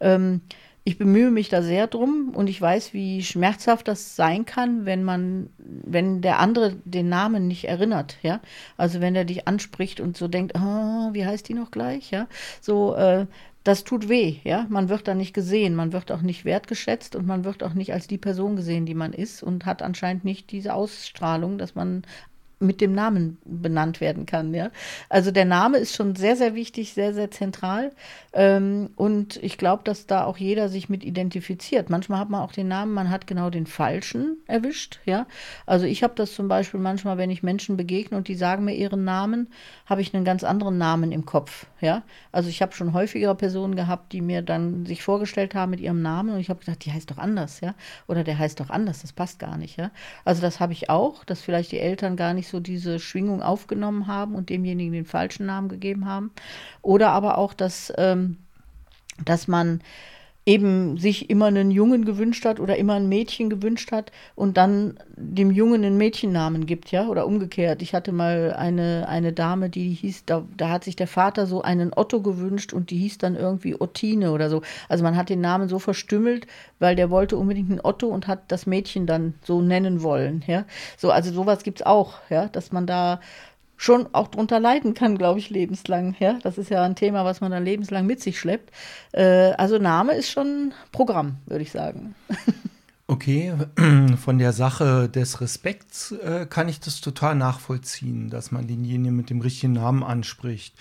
[0.00, 0.42] Ähm,
[0.88, 5.04] ich bemühe mich da sehr drum und ich weiß, wie schmerzhaft das sein kann, wenn
[5.04, 8.40] man, wenn der andere den Namen nicht erinnert, ja.
[8.78, 12.26] Also wenn er dich anspricht und so denkt, oh, wie heißt die noch gleich, ja.
[12.62, 13.26] So, äh,
[13.64, 14.64] das tut weh, ja.
[14.70, 17.92] Man wird da nicht gesehen, man wird auch nicht wertgeschätzt und man wird auch nicht
[17.92, 22.00] als die Person gesehen, die man ist und hat anscheinend nicht diese Ausstrahlung, dass man
[22.60, 24.52] mit dem Namen benannt werden kann.
[24.54, 24.70] Ja?
[25.08, 27.92] Also der Name ist schon sehr, sehr wichtig, sehr, sehr zentral.
[28.32, 31.90] Ähm, und ich glaube, dass da auch jeder sich mit identifiziert.
[31.90, 35.00] Manchmal hat man auch den Namen, man hat genau den falschen erwischt.
[35.04, 35.26] Ja?
[35.66, 38.74] Also ich habe das zum Beispiel manchmal, wenn ich Menschen begegne und die sagen mir
[38.74, 39.48] ihren Namen,
[39.86, 41.66] habe ich einen ganz anderen Namen im Kopf.
[41.80, 42.02] Ja?
[42.32, 46.02] Also ich habe schon häufiger Personen gehabt, die mir dann sich vorgestellt haben mit ihrem
[46.02, 47.74] Namen und ich habe gedacht, die heißt doch anders, ja?
[48.06, 49.90] Oder der heißt doch anders, das passt gar nicht, ja?
[50.24, 54.06] Also das habe ich auch, dass vielleicht die Eltern gar nicht so diese Schwingung aufgenommen
[54.06, 56.30] haben und demjenigen den falschen Namen gegeben haben.
[56.82, 58.38] Oder aber auch, dass, ähm,
[59.24, 59.80] dass man
[60.48, 64.98] eben sich immer einen Jungen gewünscht hat oder immer ein Mädchen gewünscht hat und dann
[65.14, 67.82] dem Jungen einen Mädchennamen gibt, ja, oder umgekehrt.
[67.82, 71.60] Ich hatte mal eine, eine Dame, die hieß, da, da hat sich der Vater so
[71.60, 74.62] einen Otto gewünscht und die hieß dann irgendwie Ottine oder so.
[74.88, 76.46] Also man hat den Namen so verstümmelt,
[76.78, 80.64] weil der wollte unbedingt einen Otto und hat das Mädchen dann so nennen wollen, ja.
[80.96, 83.20] So, also sowas gibt es auch, ja, dass man da
[83.78, 86.14] schon auch drunter leiden kann, glaube ich, lebenslang.
[86.18, 88.70] Ja, das ist ja ein Thema, was man dann lebenslang mit sich schleppt.
[89.12, 92.14] Äh, also Name ist schon Programm, würde ich sagen.
[93.10, 93.54] Okay,
[94.22, 99.30] von der Sache des Respekts äh, kann ich das total nachvollziehen, dass man denjenigen mit
[99.30, 100.74] dem richtigen Namen anspricht.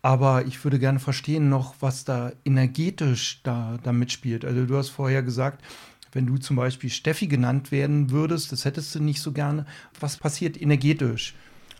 [0.00, 4.44] Aber ich würde gerne verstehen noch, was da energetisch da, da mitspielt.
[4.44, 5.64] Also du hast vorher gesagt,
[6.12, 9.66] wenn du zum Beispiel Steffi genannt werden würdest, das hättest du nicht so gerne.
[9.98, 11.34] Was passiert energetisch?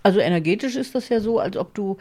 [0.05, 1.97] Also energetisch ist das ja so, als ob du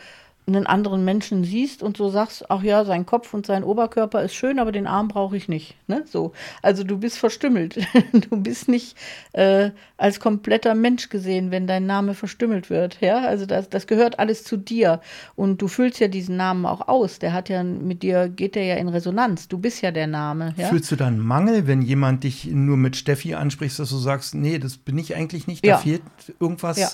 [0.46, 4.36] einen anderen Menschen siehst und so sagst, ach ja, sein Kopf und sein Oberkörper ist
[4.36, 5.76] schön, aber den Arm brauche ich nicht.
[5.88, 6.04] Ne?
[6.06, 6.34] So.
[6.62, 7.80] Also du bist verstümmelt.
[8.14, 8.96] Du bist nicht
[9.34, 13.00] äh, als kompletter Mensch gesehen, wenn dein Name verstümmelt wird.
[13.02, 15.02] Ja, also das, das gehört alles zu dir.
[15.36, 17.20] Und du füllst ja diesen Namen auch aus.
[17.20, 19.48] Der hat ja mit dir, geht der ja in Resonanz.
[19.48, 20.54] Du bist ja der Name.
[20.58, 20.68] Ja?
[20.68, 24.60] Fühlst du dann Mangel, wenn jemand dich nur mit Steffi anspricht, dass du sagst, nee,
[24.60, 25.78] das bin ich eigentlich nicht, da ja.
[25.78, 26.04] fehlt
[26.40, 26.78] irgendwas.
[26.78, 26.90] Ja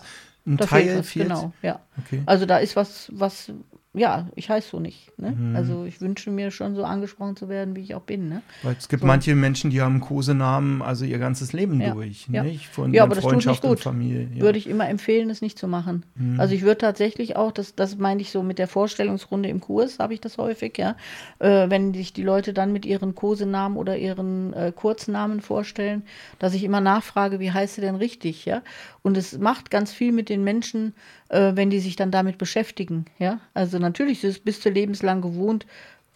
[0.50, 1.28] ein Teil fehlt, fehlt?
[1.28, 1.80] Genau, ja.
[2.06, 2.24] Okay.
[2.26, 3.52] Also da ist was, was
[4.00, 5.12] ja, ich heiße so nicht.
[5.20, 5.32] Ne?
[5.32, 5.56] Mhm.
[5.56, 8.30] Also ich wünsche mir schon so angesprochen zu werden, wie ich auch bin.
[8.30, 8.42] Ne?
[8.64, 9.08] Weil es gibt so.
[9.08, 11.94] manche Menschen, die haben Kosenamen also ihr ganzes Leben ja.
[11.94, 12.44] durch, ja.
[12.44, 12.68] nicht?
[12.68, 13.82] Von ja, aber das tut nicht gut.
[13.82, 14.30] Familie.
[14.34, 14.42] Ja.
[14.42, 16.06] Würde ich immer empfehlen, es nicht zu machen.
[16.16, 16.40] Mhm.
[16.40, 20.00] Also ich würde tatsächlich auch, das, das meine ich so mit der Vorstellungsrunde im Kurs,
[20.00, 20.96] habe ich das häufig, ja.
[21.40, 26.04] Äh, wenn sich die Leute dann mit ihren Kosenamen oder ihren äh, Kurznamen vorstellen,
[26.40, 28.62] dass ich immer nachfrage, wie heißt sie denn richtig, ja?
[29.02, 30.94] Und es macht ganz viel mit den Menschen,
[31.30, 33.06] äh, wenn die sich dann damit beschäftigen.
[33.18, 33.40] Ja?
[33.54, 35.66] Also natürlich bist du lebenslang gewohnt,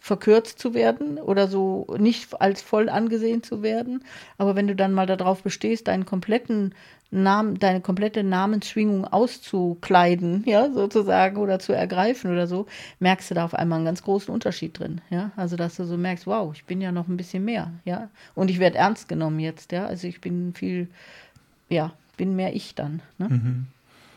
[0.04, 4.04] verkürzt zu werden oder so nicht als voll angesehen zu werden.
[4.36, 6.74] Aber wenn du dann mal darauf bestehst, deinen kompletten
[7.10, 12.66] Namen, deine komplette Namensschwingung auszukleiden, ja, sozusagen, oder zu ergreifen oder so,
[12.98, 15.30] merkst du da auf einmal einen ganz großen Unterschied drin, ja.
[15.36, 18.10] Also, dass du so merkst, wow, ich bin ja noch ein bisschen mehr, ja.
[18.34, 19.86] Und ich werde ernst genommen jetzt, ja.
[19.86, 20.88] Also, ich bin viel,
[21.70, 23.28] ja, bin mehr ich dann, ne?
[23.28, 23.66] Mhm.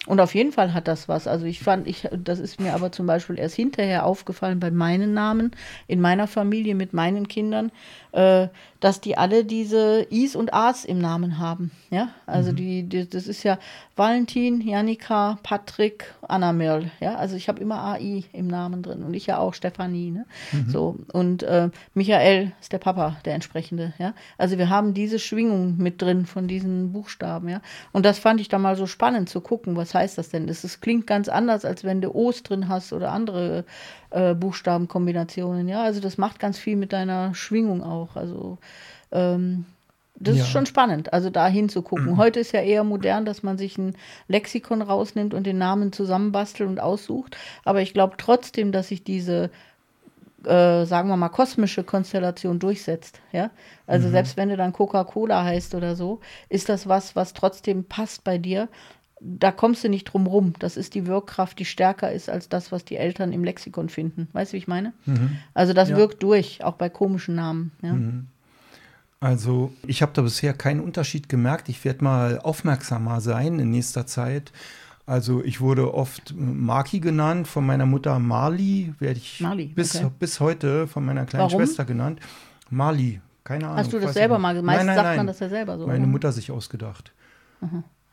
[0.07, 1.27] Und auf jeden Fall hat das was.
[1.27, 5.13] Also ich fand, ich, das ist mir aber zum Beispiel erst hinterher aufgefallen bei meinen
[5.13, 5.51] Namen
[5.85, 7.71] in meiner Familie mit meinen Kindern,
[8.13, 8.47] äh,
[8.79, 11.71] dass die alle diese Is und As im Namen haben.
[11.89, 12.55] Ja, also mhm.
[12.55, 13.57] die, die, das ist ja
[13.95, 16.91] Valentin, Janika, Patrick, Annamirl.
[16.99, 20.11] Ja, also ich habe immer AI im Namen drin und ich ja auch Stefanie.
[20.11, 20.25] Ne?
[20.51, 20.69] Mhm.
[20.69, 23.93] So und äh, Michael ist der Papa, der entsprechende.
[23.97, 27.49] Ja, also wir haben diese Schwingung mit drin von diesen Buchstaben.
[27.49, 27.61] Ja,
[27.93, 29.75] und das fand ich da mal so spannend zu gucken.
[29.75, 30.47] Was heißt das denn?
[30.47, 33.65] Das, das klingt ganz anders, als wenn du O's drin hast oder andere
[34.09, 35.67] äh, Buchstabenkombinationen.
[35.67, 38.15] Ja, also das macht ganz viel mit deiner Schwingung auch.
[38.15, 38.57] Also
[39.11, 39.65] ähm,
[40.19, 40.43] das ja.
[40.43, 42.13] ist schon spannend, also da hinzugucken.
[42.13, 42.17] Mhm.
[42.17, 43.95] Heute ist ja eher modern, dass man sich ein
[44.27, 47.37] Lexikon rausnimmt und den Namen zusammenbastelt und aussucht.
[47.63, 49.51] Aber ich glaube trotzdem, dass sich diese,
[50.43, 53.21] äh, sagen wir mal, kosmische Konstellation durchsetzt.
[53.31, 53.51] Ja?
[53.85, 54.11] Also mhm.
[54.11, 58.39] selbst wenn du dann Coca-Cola heißt oder so, ist das was, was trotzdem passt bei
[58.39, 58.69] dir.
[59.19, 60.53] Da kommst du nicht drum rum.
[60.59, 64.29] Das ist die Wirkkraft, die stärker ist als das, was die Eltern im Lexikon finden.
[64.33, 64.93] Weißt du, wie ich meine?
[65.05, 65.37] Mhm.
[65.53, 65.97] Also das ja.
[65.97, 67.71] wirkt durch, auch bei komischen Namen.
[67.83, 67.95] Ja?
[69.19, 71.69] Also ich habe da bisher keinen Unterschied gemerkt.
[71.69, 74.51] Ich werde mal aufmerksamer sein in nächster Zeit.
[75.07, 80.11] Also ich wurde oft Maki genannt, von meiner Mutter Marli, werde ich Marli, bis, okay.
[80.19, 81.61] bis heute von meiner kleinen Warum?
[81.61, 82.19] Schwester genannt.
[82.69, 83.77] Marli, keine Ahnung.
[83.77, 84.75] Hast du das selber mal gemacht?
[84.75, 85.87] Meistens nein, nein, sagt man das ja selber so.
[85.87, 86.07] Meine oder?
[86.07, 87.13] Mutter sich ausgedacht.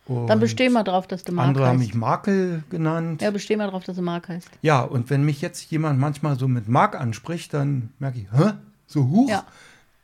[0.07, 1.73] Dann besteh mal drauf, dass du Mark Andere heißt.
[1.73, 3.23] haben mich Makel genannt.
[3.23, 4.49] Ja, besteh mal drauf, dass du Mark heißt.
[4.63, 8.53] Ja, und wenn mich jetzt jemand manchmal so mit Mark anspricht, dann merke ich, hä?
[8.87, 9.29] So hoch?
[9.29, 9.45] Ja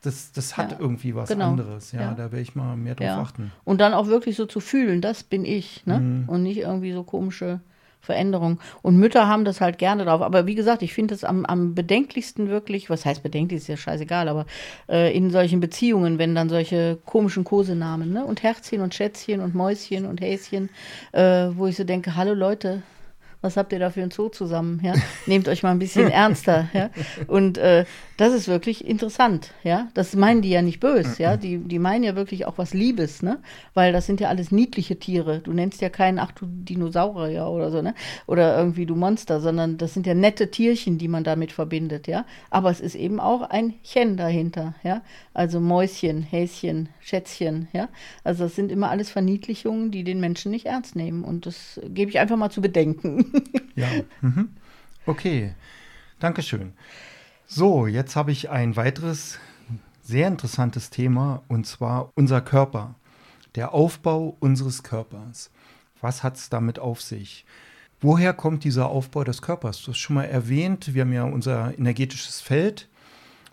[0.01, 1.51] das, das hat ja, irgendwie was genau.
[1.51, 1.91] anderes.
[1.91, 2.13] Ja, ja.
[2.13, 3.51] da werde ich mal mehr drauf achten.
[3.63, 5.85] Und dann auch wirklich so zu fühlen, das bin ich.
[5.85, 5.99] Ne?
[5.99, 6.29] Mhm.
[6.29, 7.61] Und nicht irgendwie so komische
[8.01, 8.59] Veränderungen.
[8.81, 10.21] Und Mütter haben das halt gerne drauf.
[10.21, 13.77] Aber wie gesagt, ich finde es am, am bedenklichsten wirklich, was heißt bedenklich, ist ja
[13.77, 14.47] scheißegal, aber
[14.89, 18.25] äh, in solchen Beziehungen, wenn dann solche komischen Kosenamen, ne?
[18.25, 20.69] Und Herzchen und Schätzchen und Mäuschen und Häschen,
[21.11, 22.81] äh, wo ich so denke, hallo Leute,
[23.41, 24.79] was habt ihr da für ein Zoo zusammen?
[24.83, 24.93] Ja?
[25.25, 26.69] Nehmt euch mal ein bisschen ernster.
[26.73, 26.89] Ja?
[27.27, 27.85] Und äh,
[28.17, 29.51] das ist wirklich interessant.
[29.63, 29.89] Ja?
[29.93, 31.21] Das meinen die ja nicht böse.
[31.21, 31.37] Ja?
[31.37, 33.39] Die, die meinen ja wirklich auch was Liebes, ne?
[33.73, 35.39] Weil das sind ja alles niedliche Tiere.
[35.39, 37.95] Du nennst ja keinen, ach du Dinosaurier oder so, ne?
[38.27, 42.25] Oder irgendwie du Monster, sondern das sind ja nette Tierchen, die man damit verbindet, ja.
[42.51, 45.01] Aber es ist eben auch ein Chen dahinter, ja.
[45.33, 47.89] Also Mäuschen, Häschen, Schätzchen, ja.
[48.23, 51.23] Also das sind immer alles Verniedlichungen, die den Menschen nicht ernst nehmen.
[51.23, 53.30] Und das gebe ich einfach mal zu bedenken.
[53.75, 53.87] Ja.
[54.21, 54.49] Mhm.
[55.05, 55.53] Okay.
[56.19, 56.73] Dankeschön.
[57.47, 59.39] So, jetzt habe ich ein weiteres
[60.03, 62.95] sehr interessantes Thema und zwar unser Körper,
[63.55, 65.51] der Aufbau unseres Körpers.
[65.99, 67.45] Was hat es damit auf sich?
[67.99, 69.81] Woher kommt dieser Aufbau des Körpers?
[69.81, 72.87] Du hast schon mal erwähnt, wir haben ja unser energetisches Feld,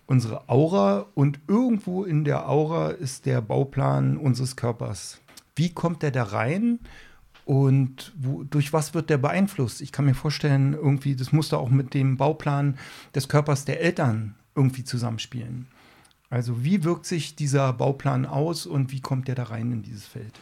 [0.06, 5.20] unsere Aura und irgendwo in der Aura ist der Bauplan unseres Körpers.
[5.54, 6.80] Wie kommt der da rein
[7.48, 9.80] und wo, durch was wird der beeinflusst?
[9.80, 12.76] Ich kann mir vorstellen, irgendwie, das muss da auch mit dem Bauplan
[13.14, 15.66] des Körpers der Eltern irgendwie zusammenspielen.
[16.28, 20.04] Also wie wirkt sich dieser Bauplan aus und wie kommt der da rein in dieses
[20.04, 20.38] Feld?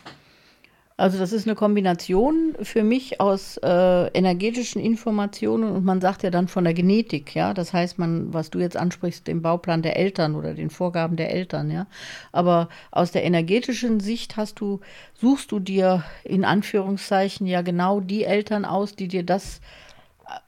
[0.99, 6.31] Also das ist eine Kombination für mich aus äh, energetischen Informationen und man sagt ja
[6.31, 7.53] dann von der Genetik, ja.
[7.53, 11.35] Das heißt, man, was du jetzt ansprichst, den Bauplan der Eltern oder den Vorgaben der
[11.35, 11.87] Eltern, ja.
[12.33, 14.81] Aber aus der energetischen Sicht hast du,
[15.13, 19.61] suchst du dir in Anführungszeichen ja genau die Eltern aus, die dir das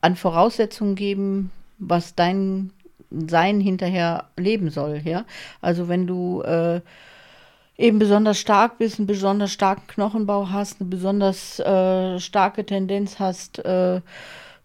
[0.01, 2.71] an Voraussetzungen geben, was dein
[3.11, 5.27] Sein hinterher leben soll, ja.
[5.61, 6.81] Also wenn du äh,
[7.79, 13.61] eben besonders stark bist, einen besonders starken Knochenbau hast, eine besonders äh, starke Tendenz hast,
[13.65, 14.01] äh,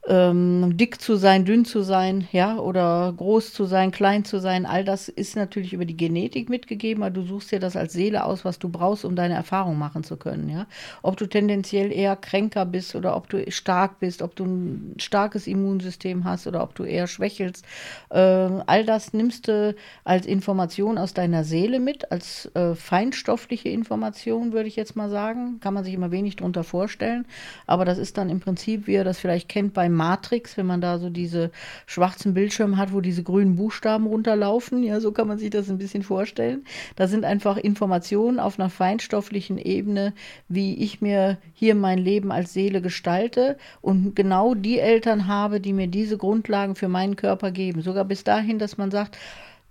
[0.06, 4.66] ähm, dick zu sein, dünn zu sein, ja, oder groß zu sein, klein zu sein,
[4.66, 8.26] all das ist natürlich über die Genetik mitgegeben, aber du suchst dir das als Seele
[8.26, 10.68] aus, was du brauchst, um deine Erfahrung machen zu können, ja.
[11.04, 15.48] Ob du tendenziell eher kränker bist oder ob du stark bist, ob du ein starkes
[15.48, 17.64] Immunsystem hast oder ob du eher schwächelst,
[18.10, 24.52] äh, all das nimmst du als Information aus deiner Seele mit, als äh, feinstoffliche Information,
[24.52, 25.62] würde ich jetzt mal sagen.
[25.62, 27.26] Kann man sich immer wenig darunter vorstellen,
[27.68, 30.82] aber das ist dann im Prinzip, wie ihr das vielleicht kennt, bei Matrix, wenn man
[30.82, 31.52] da so diese
[31.86, 34.84] schwarzen Bildschirme hat, wo diese grünen Buchstaben runterlaufen.
[34.84, 36.66] Ja, so kann man sich das ein bisschen vorstellen.
[36.96, 40.14] Da sind einfach Informationen auf einer feinstofflichen Ebene,
[40.48, 45.74] wie ich mir hier mein Leben als Seele gestalte und genau die Eltern habe, die
[45.74, 47.82] mir diese Grundlagen für meinen Körper geben.
[47.82, 49.18] Sogar bis dahin, dass man sagt,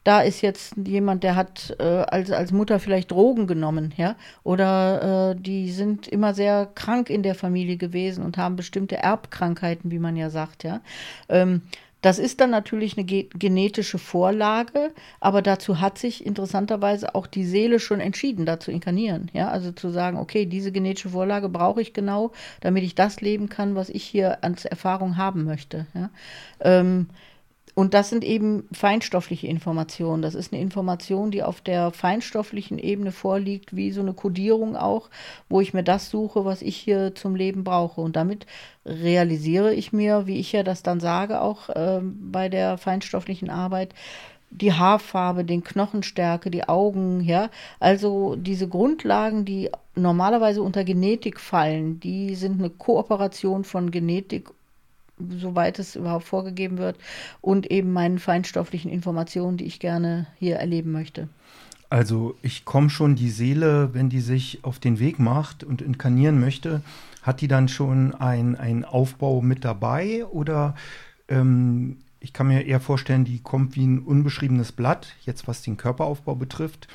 [0.04, 5.30] da ist jetzt jemand, der hat äh, als, als Mutter vielleicht Drogen genommen, ja, oder
[5.30, 9.98] äh, die sind immer sehr krank in der Familie gewesen und haben bestimmte Erbkrankheiten, wie
[9.98, 10.80] man ja sagt, ja.
[11.28, 11.62] Ähm,
[12.02, 17.44] das ist dann natürlich eine ge genetische Vorlage, aber dazu hat sich interessanterweise auch die
[17.44, 19.30] Seele schon entschieden, da zu inkarnieren.
[19.32, 23.48] Ja, also zu sagen, okay, diese genetische Vorlage brauche ich genau, damit ich das leben
[23.48, 25.86] kann, was ich hier als Erfahrung haben möchte.
[25.94, 26.10] Ja.
[26.60, 27.06] Ähm,
[27.74, 30.20] und das sind eben feinstoffliche Informationen.
[30.20, 35.08] Das ist eine Information, die auf der feinstofflichen Ebene vorliegt, wie so eine Kodierung auch,
[35.48, 38.02] wo ich mir das suche, was ich hier zum Leben brauche.
[38.02, 38.46] Und damit
[38.84, 43.94] realisiere ich mir, wie ich ja das dann sage, auch äh, bei der feinstofflichen Arbeit,
[44.50, 47.48] die Haarfarbe, den Knochenstärke, die Augen, ja.
[47.80, 54.50] Also diese Grundlagen, die normalerweise unter Genetik fallen, die sind eine Kooperation von Genetik
[55.38, 56.96] soweit es überhaupt vorgegeben wird,
[57.40, 61.28] und eben meinen feinstofflichen Informationen, die ich gerne hier erleben möchte.
[61.90, 66.40] Also ich komme schon, die Seele, wenn die sich auf den Weg macht und inkarnieren
[66.40, 66.80] möchte,
[67.20, 70.74] hat die dann schon einen Aufbau mit dabei oder
[71.28, 75.76] ähm, ich kann mir eher vorstellen, die kommt wie ein unbeschriebenes Blatt, jetzt was den
[75.76, 76.88] Körperaufbau betrifft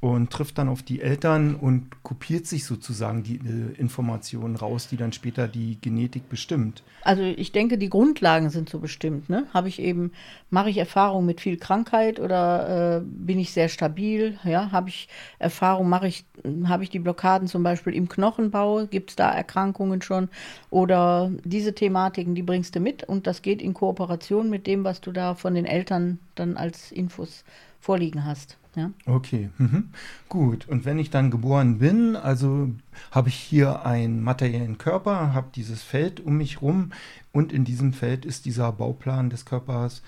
[0.00, 4.96] und trifft dann auf die Eltern und kopiert sich sozusagen die äh, Informationen raus, die
[4.96, 6.84] dann später die Genetik bestimmt.
[7.02, 9.28] Also ich denke, die Grundlagen sind so bestimmt.
[9.28, 9.46] Ne?
[9.52, 10.12] Habe ich eben,
[10.50, 14.38] mache ich Erfahrung mit viel Krankheit oder äh, bin ich sehr stabil?
[14.44, 15.08] Ja, habe ich
[15.40, 16.24] Erfahrung, mache ich,
[16.66, 18.86] habe ich die Blockaden zum Beispiel im Knochenbau?
[18.86, 20.28] Gibt es da Erkrankungen schon?
[20.70, 25.00] Oder diese Thematiken, die bringst du mit und das geht in Kooperation mit dem, was
[25.00, 27.42] du da von den Eltern dann als Infos
[27.80, 28.58] vorliegen hast.
[28.74, 28.92] Ja.
[29.06, 29.88] Okay, mhm.
[30.28, 30.68] gut.
[30.68, 32.70] Und wenn ich dann geboren bin, also
[33.10, 36.92] habe ich hier einen materiellen Körper, habe dieses Feld um mich rum
[37.32, 40.02] und in diesem Feld ist dieser Bauplan des Körpers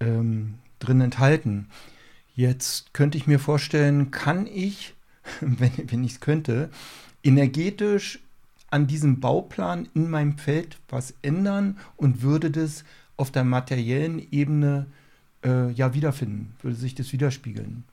[0.00, 1.68] ähm, drin enthalten.
[2.34, 4.94] Jetzt könnte ich mir vorstellen, kann ich,
[5.40, 6.70] wenn, wenn ich es könnte,
[7.22, 8.18] energetisch
[8.70, 12.84] an diesem Bauplan in meinem Feld was ändern und würde das
[13.16, 15.01] auf der materiellen Ebene äh,
[15.44, 17.84] ja wiederfinden, würde sich das widerspiegeln.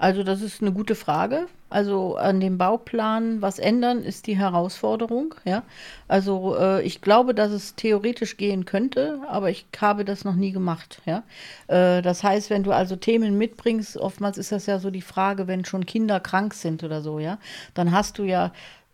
[0.00, 1.46] Also das ist eine gute Frage.
[1.68, 5.34] Also an dem Bauplan was ändern ist die Herausforderung.
[5.44, 5.62] Ja,
[6.08, 10.52] also äh, ich glaube, dass es theoretisch gehen könnte, aber ich habe das noch nie
[10.52, 11.02] gemacht.
[11.04, 11.22] Ja,
[11.68, 15.46] äh, das heißt, wenn du also Themen mitbringst, oftmals ist das ja so die Frage,
[15.46, 17.38] wenn schon Kinder krank sind oder so, ja,
[17.74, 18.52] dann hast du ja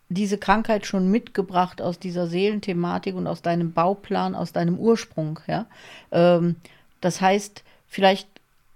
[0.08, 5.38] diese Krankheit schon mitgebracht aus dieser Seelenthematik und aus deinem Bauplan, aus deinem Ursprung.
[5.46, 5.66] Ja,
[6.10, 6.56] ähm,
[7.00, 8.28] das heißt, vielleicht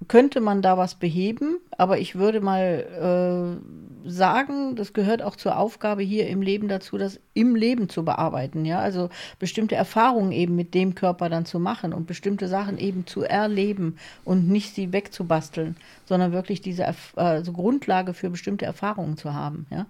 [0.08, 3.60] könnte man da was beheben, aber ich würde mal
[4.04, 8.64] sagen, das gehört auch zur Aufgabe hier im Leben dazu, das im Leben zu bearbeiten.
[8.64, 9.08] Ja, also
[9.38, 13.96] bestimmte Erfahrungen eben mit dem Körper dann zu machen und bestimmte Sachen eben zu erleben
[14.24, 19.66] und nicht sie wegzubasteln, sondern wirklich diese also Grundlage für bestimmte Erfahrungen zu haben.
[19.70, 19.86] Ja,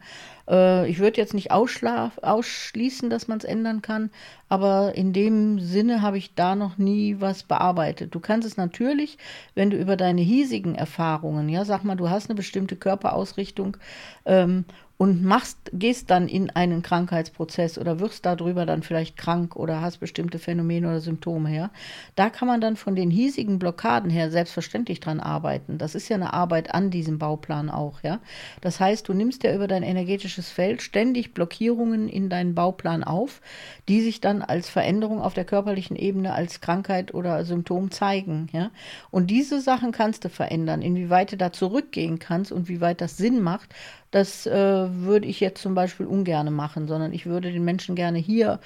[0.50, 4.10] äh, ich würde jetzt nicht ausschließen, dass man es ändern kann,
[4.48, 8.14] aber in dem Sinne habe ich da noch nie was bearbeitet.
[8.14, 9.16] Du kannst es natürlich,
[9.54, 13.76] wenn du über deine hiesigen Erfahrungen, ja, sag mal, du hast eine bestimmte Körperausrichtung
[14.24, 14.64] ähm,
[15.00, 19.96] und machst, gehst dann in einen Krankheitsprozess oder wirst darüber dann vielleicht krank oder hast
[19.96, 21.70] bestimmte Phänomene oder Symptome her.
[22.16, 25.78] Da kann man dann von den hiesigen Blockaden her selbstverständlich dran arbeiten.
[25.78, 28.20] Das ist ja eine Arbeit an diesem Bauplan auch, ja.
[28.60, 33.40] Das heißt, du nimmst ja über dein energetisches Feld ständig Blockierungen in deinen Bauplan auf,
[33.88, 38.70] die sich dann als Veränderung auf der körperlichen Ebene als Krankheit oder Symptom zeigen, ja.
[39.10, 40.82] Und diese Sachen kannst du verändern.
[40.82, 43.74] Inwieweit du da zurückgehen kannst und wie weit das Sinn macht,
[44.10, 48.18] das äh, würde ich jetzt zum Beispiel ungern machen, sondern ich würde den Menschen gerne
[48.18, 48.60] hier,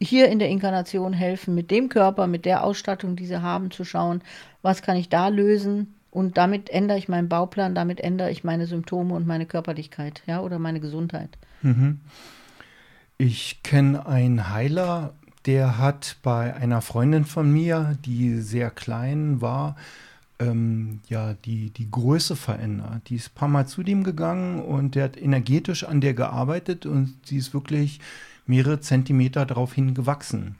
[0.00, 3.84] hier in der Inkarnation helfen, mit dem Körper, mit der Ausstattung, die sie haben, zu
[3.84, 4.22] schauen,
[4.62, 5.94] was kann ich da lösen.
[6.10, 10.40] Und damit ändere ich meinen Bauplan, damit ändere ich meine Symptome und meine Körperlichkeit, ja,
[10.40, 11.30] oder meine Gesundheit.
[11.62, 12.00] Mhm.
[13.16, 15.12] Ich kenne einen Heiler,
[15.46, 19.76] der hat bei einer Freundin von mir, die sehr klein war,
[20.40, 23.08] ähm, ja, die, die Größe verändert.
[23.08, 26.86] Die ist ein paar Mal zu dem gegangen und der hat energetisch an der gearbeitet
[26.86, 28.00] und sie ist wirklich
[28.46, 30.56] mehrere Zentimeter daraufhin gewachsen.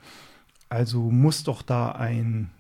[0.69, 2.51] Also muss doch da ein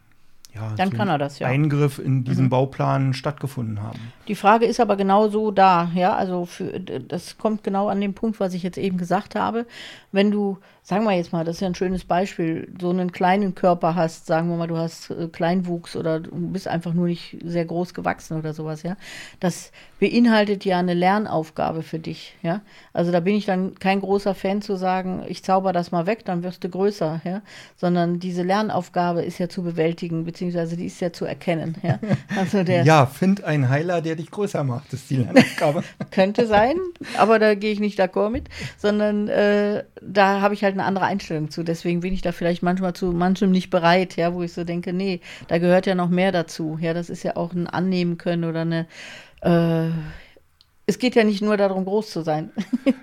[0.52, 1.46] ja, dann so kann er das, ja.
[1.46, 2.50] Eingriff in diesen mhm.
[2.50, 4.00] Bauplan stattgefunden haben.
[4.30, 8.14] Die Frage ist aber genau so da, ja, also für, das kommt genau an den
[8.14, 9.66] Punkt, was ich jetzt eben gesagt habe.
[10.12, 13.56] Wenn du, sagen wir jetzt mal, das ist ja ein schönes Beispiel, so einen kleinen
[13.56, 17.38] Körper hast, sagen wir mal, du hast äh, Kleinwuchs oder du bist einfach nur nicht
[17.44, 18.96] sehr groß gewachsen oder sowas, ja,
[19.40, 22.60] das beinhaltet ja eine Lernaufgabe für dich, ja.
[22.92, 26.24] Also da bin ich dann kein großer Fan zu sagen, ich zauber das mal weg,
[26.24, 27.42] dann wirst du größer, ja,
[27.76, 31.76] sondern diese Lernaufgabe ist ja zu bewältigen, beziehungsweise die ist ja zu erkennen.
[31.82, 31.98] Ja,
[32.38, 35.82] also der ja find einen Heiler, der dich größer macht, das ist die Lernaufgabe.
[36.10, 36.76] Könnte sein,
[37.16, 41.06] aber da gehe ich nicht d'accord mit, sondern äh, da habe ich halt eine andere
[41.06, 41.62] Einstellung zu.
[41.62, 44.92] Deswegen bin ich da vielleicht manchmal zu manchem nicht bereit, ja, wo ich so denke,
[44.92, 46.78] nee, da gehört ja noch mehr dazu.
[46.80, 48.86] Ja, das ist ja auch ein Annehmen können oder eine
[49.42, 49.90] äh,
[50.90, 52.50] es geht ja nicht nur darum, groß zu sein.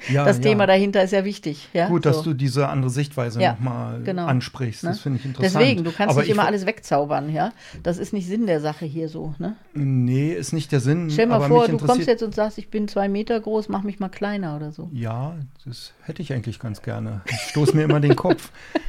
[0.10, 0.44] Ja, das ja.
[0.44, 1.68] Thema dahinter ist ja wichtig.
[1.74, 1.90] Ja?
[1.90, 2.24] Gut, dass so.
[2.24, 4.26] du diese andere Sichtweise ja, nochmal genau.
[4.26, 4.84] ansprichst.
[4.84, 5.02] Das ne?
[5.02, 5.56] finde ich interessant.
[5.56, 7.34] Deswegen, du kannst Aber nicht immer alles wegzaubern.
[7.34, 7.52] Ja?
[7.84, 9.34] Das ist nicht Sinn der Sache hier so.
[9.38, 9.56] Ne?
[9.74, 11.10] Nee, ist nicht der Sinn.
[11.12, 13.84] Stell dir mal vor, du kommst jetzt und sagst, ich bin zwei Meter groß, mach
[13.84, 14.90] mich mal kleiner oder so.
[14.94, 17.22] Ja, das hätte ich eigentlich ganz gerne.
[17.26, 18.52] Ich stoße mir immer den Kopf.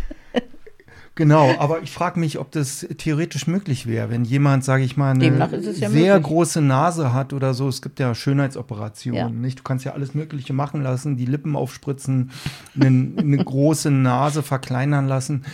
[1.18, 5.10] Genau, aber ich frage mich, ob das theoretisch möglich wäre, wenn jemand, sage ich mal,
[5.10, 6.22] eine ja sehr möglich.
[6.22, 7.66] große Nase hat oder so.
[7.66, 9.28] Es gibt ja Schönheitsoperationen, ja.
[9.28, 9.58] nicht?
[9.58, 12.30] Du kannst ja alles Mögliche machen lassen, die Lippen aufspritzen,
[12.76, 15.44] eine, eine große Nase verkleinern lassen.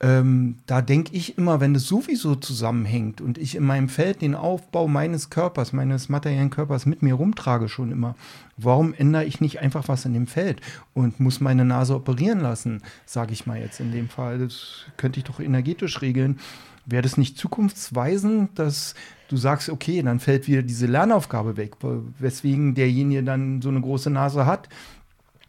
[0.00, 4.34] Ähm, da denke ich immer, wenn es sowieso zusammenhängt und ich in meinem Feld den
[4.34, 8.16] Aufbau meines Körpers, meines materiellen Körpers mit mir rumtrage schon immer,
[8.56, 10.60] warum ändere ich nicht einfach was in dem Feld
[10.94, 14.38] und muss meine Nase operieren lassen, sage ich mal jetzt in dem Fall.
[14.40, 16.40] Das könnte ich doch energetisch regeln.
[16.86, 18.94] Wäre das nicht zukunftsweisend, dass
[19.28, 21.76] du sagst, okay, dann fällt wieder diese Lernaufgabe weg,
[22.18, 24.68] weswegen derjenige dann so eine große Nase hat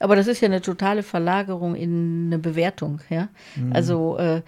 [0.06, 3.30] aber das ist ja eine totale Verlagerung in eine Bewertung, ja.
[3.56, 3.74] Mhm.
[3.74, 4.44] Also, äh,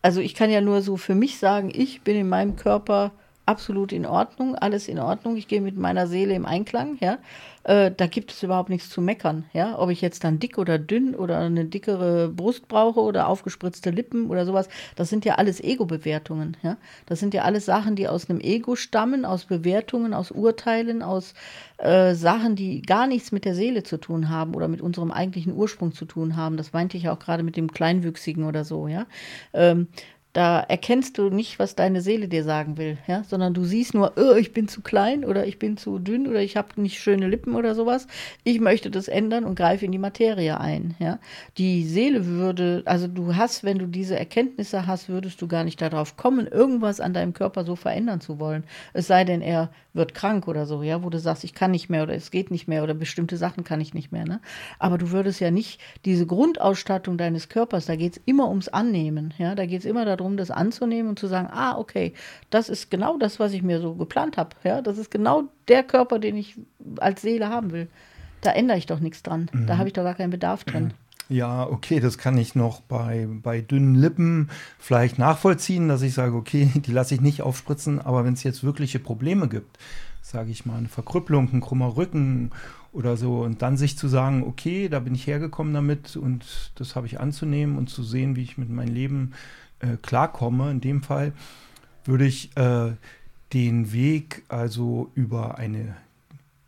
[0.00, 3.12] also ich kann ja nur so für mich sagen, ich bin in meinem Körper
[3.44, 5.36] absolut in Ordnung, alles in Ordnung.
[5.36, 7.18] Ich gehe mit meiner Seele im Einklang, ja.
[7.64, 9.78] Äh, da gibt es überhaupt nichts zu meckern, ja.
[9.78, 14.28] Ob ich jetzt dann dick oder dünn oder eine dickere Brust brauche oder aufgespritzte Lippen
[14.28, 16.76] oder sowas, das sind ja alles Ego-Bewertungen, ja.
[17.06, 21.34] Das sind ja alles Sachen, die aus einem Ego stammen, aus Bewertungen, aus Urteilen, aus
[21.78, 25.54] äh, Sachen, die gar nichts mit der Seele zu tun haben oder mit unserem eigentlichen
[25.54, 26.56] Ursprung zu tun haben.
[26.56, 29.06] Das meinte ich auch gerade mit dem Kleinwüchsigen oder so, ja.
[29.52, 29.88] Ähm,
[30.32, 34.14] da erkennst du nicht, was deine Seele dir sagen will, ja, sondern du siehst nur,
[34.16, 37.28] oh, ich bin zu klein oder ich bin zu dünn oder ich habe nicht schöne
[37.28, 38.06] Lippen oder sowas.
[38.42, 41.18] Ich möchte das ändern und greife in die Materie ein, ja.
[41.58, 45.82] Die Seele würde, also du hast, wenn du diese Erkenntnisse hast, würdest du gar nicht
[45.82, 48.64] darauf kommen, irgendwas an deinem Körper so verändern zu wollen.
[48.94, 51.90] Es sei denn, er wird krank oder so, ja, wo du sagst, ich kann nicht
[51.90, 54.40] mehr oder es geht nicht mehr oder bestimmte Sachen kann ich nicht mehr, ne?
[54.78, 59.34] Aber du würdest ja nicht diese Grundausstattung deines Körpers, da geht es immer ums Annehmen,
[59.38, 62.14] ja, da geht es immer darum, das anzunehmen und zu sagen, ah, okay,
[62.50, 65.82] das ist genau das, was ich mir so geplant habe, ja, das ist genau der
[65.82, 66.56] Körper, den ich
[66.98, 67.88] als Seele haben will.
[68.40, 69.66] Da ändere ich doch nichts dran, mhm.
[69.66, 70.94] da habe ich doch gar keinen Bedarf drin.
[71.32, 76.36] Ja, okay, das kann ich noch bei, bei dünnen Lippen vielleicht nachvollziehen, dass ich sage,
[76.36, 79.78] okay, die lasse ich nicht aufspritzen, aber wenn es jetzt wirkliche Probleme gibt,
[80.20, 82.50] sage ich mal, eine Verkrüppelung, ein krummer Rücken
[82.92, 83.40] oder so.
[83.40, 87.18] Und dann sich zu sagen, okay, da bin ich hergekommen damit und das habe ich
[87.18, 89.32] anzunehmen und zu sehen, wie ich mit meinem Leben
[89.80, 90.70] äh, klarkomme.
[90.70, 91.32] In dem Fall
[92.04, 92.92] würde ich äh,
[93.54, 95.96] den Weg also über eine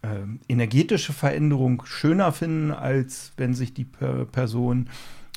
[0.05, 4.89] äh, energetische Veränderung schöner finden, als wenn sich die per Person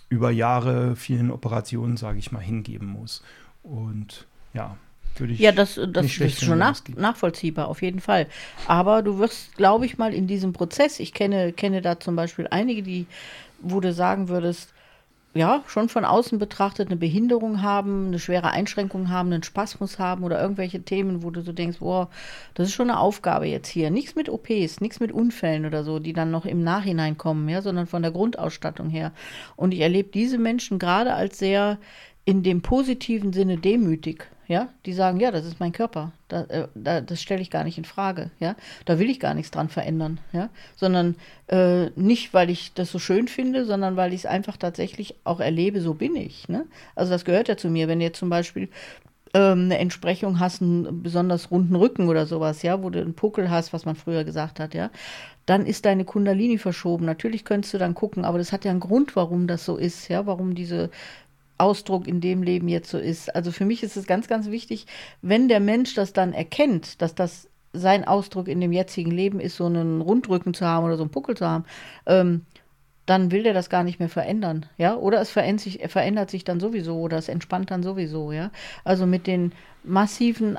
[0.09, 3.23] über Jahre vielen Operationen, sage ich mal, hingeben muss.
[3.63, 4.77] Und ja,
[5.17, 5.39] würde ich.
[5.39, 8.27] Ja, das, das, das ist schon nach, nachvollziehbar, auf jeden Fall.
[8.67, 12.47] Aber du wirst, glaube ich, mal in diesem Prozess, ich kenne, kenne da zum Beispiel
[12.49, 13.07] einige, die,
[13.61, 14.73] wo du sagen würdest,
[15.33, 20.23] ja, schon von außen betrachtet eine Behinderung haben, eine schwere Einschränkung haben, einen Spasmus haben
[20.23, 22.09] oder irgendwelche Themen, wo du so denkst, boah,
[22.55, 23.91] das ist schon eine Aufgabe jetzt hier.
[23.91, 27.61] Nichts mit OPs, nichts mit Unfällen oder so, die dann noch im Nachhinein kommen, ja,
[27.61, 29.11] sondern von der Grundausstattung her.
[29.55, 31.77] Und ich erlebe diese Menschen gerade als sehr
[32.25, 36.67] in dem positiven Sinne demütig ja, die sagen, ja, das ist mein Körper, da, äh,
[36.73, 39.69] da, das stelle ich gar nicht in Frage, ja, da will ich gar nichts dran
[39.69, 41.15] verändern, ja, sondern
[41.47, 45.39] äh, nicht, weil ich das so schön finde, sondern weil ich es einfach tatsächlich auch
[45.39, 46.65] erlebe, so bin ich, ne?
[46.95, 48.69] Also das gehört ja zu mir, wenn jetzt zum Beispiel
[49.33, 53.49] ähm, eine Entsprechung hast, einen besonders runden Rücken oder sowas, ja, wo du einen Puckel
[53.49, 54.89] hast, was man früher gesagt hat, ja,
[55.45, 57.05] dann ist deine Kundalini verschoben.
[57.05, 60.07] Natürlich könntest du dann gucken, aber das hat ja einen Grund, warum das so ist,
[60.07, 60.89] ja, warum diese
[61.57, 63.33] Ausdruck in dem Leben jetzt so ist.
[63.35, 64.85] Also für mich ist es ganz, ganz wichtig,
[65.21, 69.57] wenn der Mensch das dann erkennt, dass das sein Ausdruck in dem jetzigen Leben ist,
[69.57, 71.65] so einen Rundrücken zu haben oder so einen Puckel zu haben,
[72.05, 72.45] ähm,
[73.05, 74.95] dann will der das gar nicht mehr verändern, ja?
[74.95, 78.51] Oder es verändert sich, verändert sich dann sowieso oder es entspannt dann sowieso, ja?
[78.83, 79.53] Also mit den
[79.83, 80.57] massiven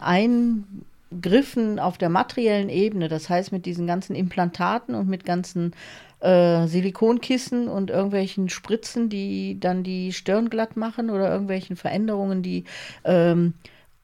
[1.11, 5.73] Eingriffen auf der materiellen Ebene, das heißt mit diesen ganzen Implantaten und mit ganzen
[6.21, 12.65] äh, Silikonkissen und irgendwelchen Spritzen, die dann die Stirn glatt machen oder irgendwelchen Veränderungen, die
[13.05, 13.55] ähm,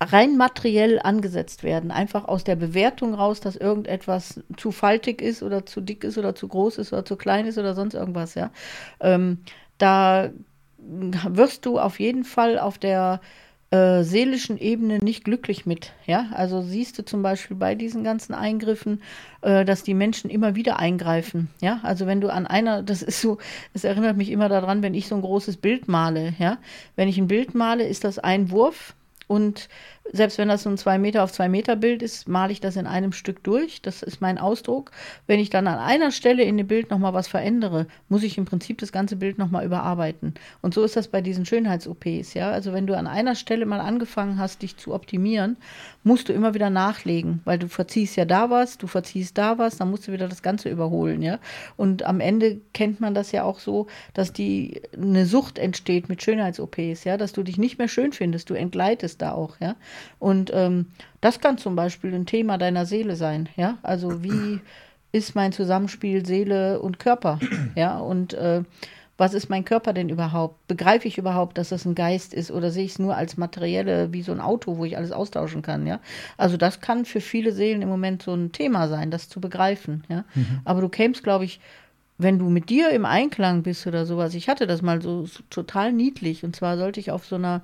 [0.01, 1.91] rein materiell angesetzt werden.
[1.91, 6.35] Einfach aus der Bewertung raus, dass irgendetwas zu faltig ist oder zu dick ist oder
[6.35, 8.51] zu groß ist oder zu klein ist oder sonst irgendwas, ja.
[9.01, 9.39] Ähm,
[9.79, 10.31] da
[10.79, 13.21] wirst du auf jeden Fall auf der
[13.75, 15.93] äh, seelischen Ebene nicht glücklich mit.
[16.07, 19.03] Ja, also siehst du zum Beispiel bei diesen ganzen Eingriffen,
[19.43, 21.49] äh, dass die Menschen immer wieder eingreifen.
[21.61, 23.39] Ja, also wenn du an einer, das ist so,
[23.73, 26.35] es erinnert mich immer daran, wenn ich so ein großes Bild male.
[26.39, 26.59] Ja,
[26.95, 28.95] wenn ich ein Bild male, ist das ein Wurf
[29.27, 29.69] und
[30.13, 32.77] selbst wenn das so ein 2 Meter auf 2 Meter Bild ist, male ich das
[32.77, 33.81] in einem Stück durch.
[33.83, 34.91] Das ist mein Ausdruck.
[35.27, 38.45] Wenn ich dann an einer Stelle in dem Bild nochmal was verändere, muss ich im
[38.45, 40.35] Prinzip das ganze Bild nochmal überarbeiten.
[40.61, 42.35] Und so ist das bei diesen Schönheits-OPs.
[42.35, 42.51] Ja?
[42.51, 45.57] Also wenn du an einer Stelle mal angefangen hast, dich zu optimieren,
[46.03, 49.79] musst du immer wieder nachlegen, weil du verziehst ja da was, du verziehst da was,
[49.79, 51.23] dann musst du wieder das Ganze überholen.
[51.23, 51.39] Ja?
[51.77, 56.23] Und am Ende kennt man das ja auch so, dass die eine Sucht entsteht mit
[56.23, 59.77] Schönheits-OPs, ja, dass du dich nicht mehr schön findest, du entgleitest da auch, ja.
[60.19, 60.87] Und ähm,
[61.21, 63.79] das kann zum Beispiel ein Thema deiner Seele sein, ja.
[63.83, 64.61] Also wie
[65.13, 67.39] ist mein Zusammenspiel Seele und Körper,
[67.75, 67.99] ja.
[67.99, 68.63] Und äh,
[69.17, 70.67] was ist mein Körper denn überhaupt?
[70.67, 74.13] Begreife ich überhaupt, dass das ein Geist ist oder sehe ich es nur als materielle,
[74.13, 76.01] wie so ein Auto, wo ich alles austauschen kann, ja?
[76.37, 80.03] Also das kann für viele Seelen im Moment so ein Thema sein, das zu begreifen,
[80.09, 80.25] ja?
[80.35, 80.61] Mhm.
[80.65, 81.61] Aber du kämst, glaube ich,
[82.19, 84.35] wenn du mit dir im Einklang bist oder sowas.
[84.35, 87.63] Ich hatte das mal so, so total niedlich und zwar sollte ich auf so einer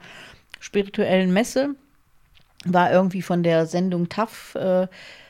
[0.61, 1.74] spirituellen Messe
[2.64, 4.86] war irgendwie von der Sendung TAF äh,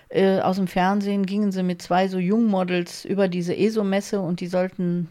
[0.08, 4.48] äh, aus dem Fernsehen, gingen sie mit zwei so Jungmodels über diese ESO-Messe und die
[4.48, 5.08] sollten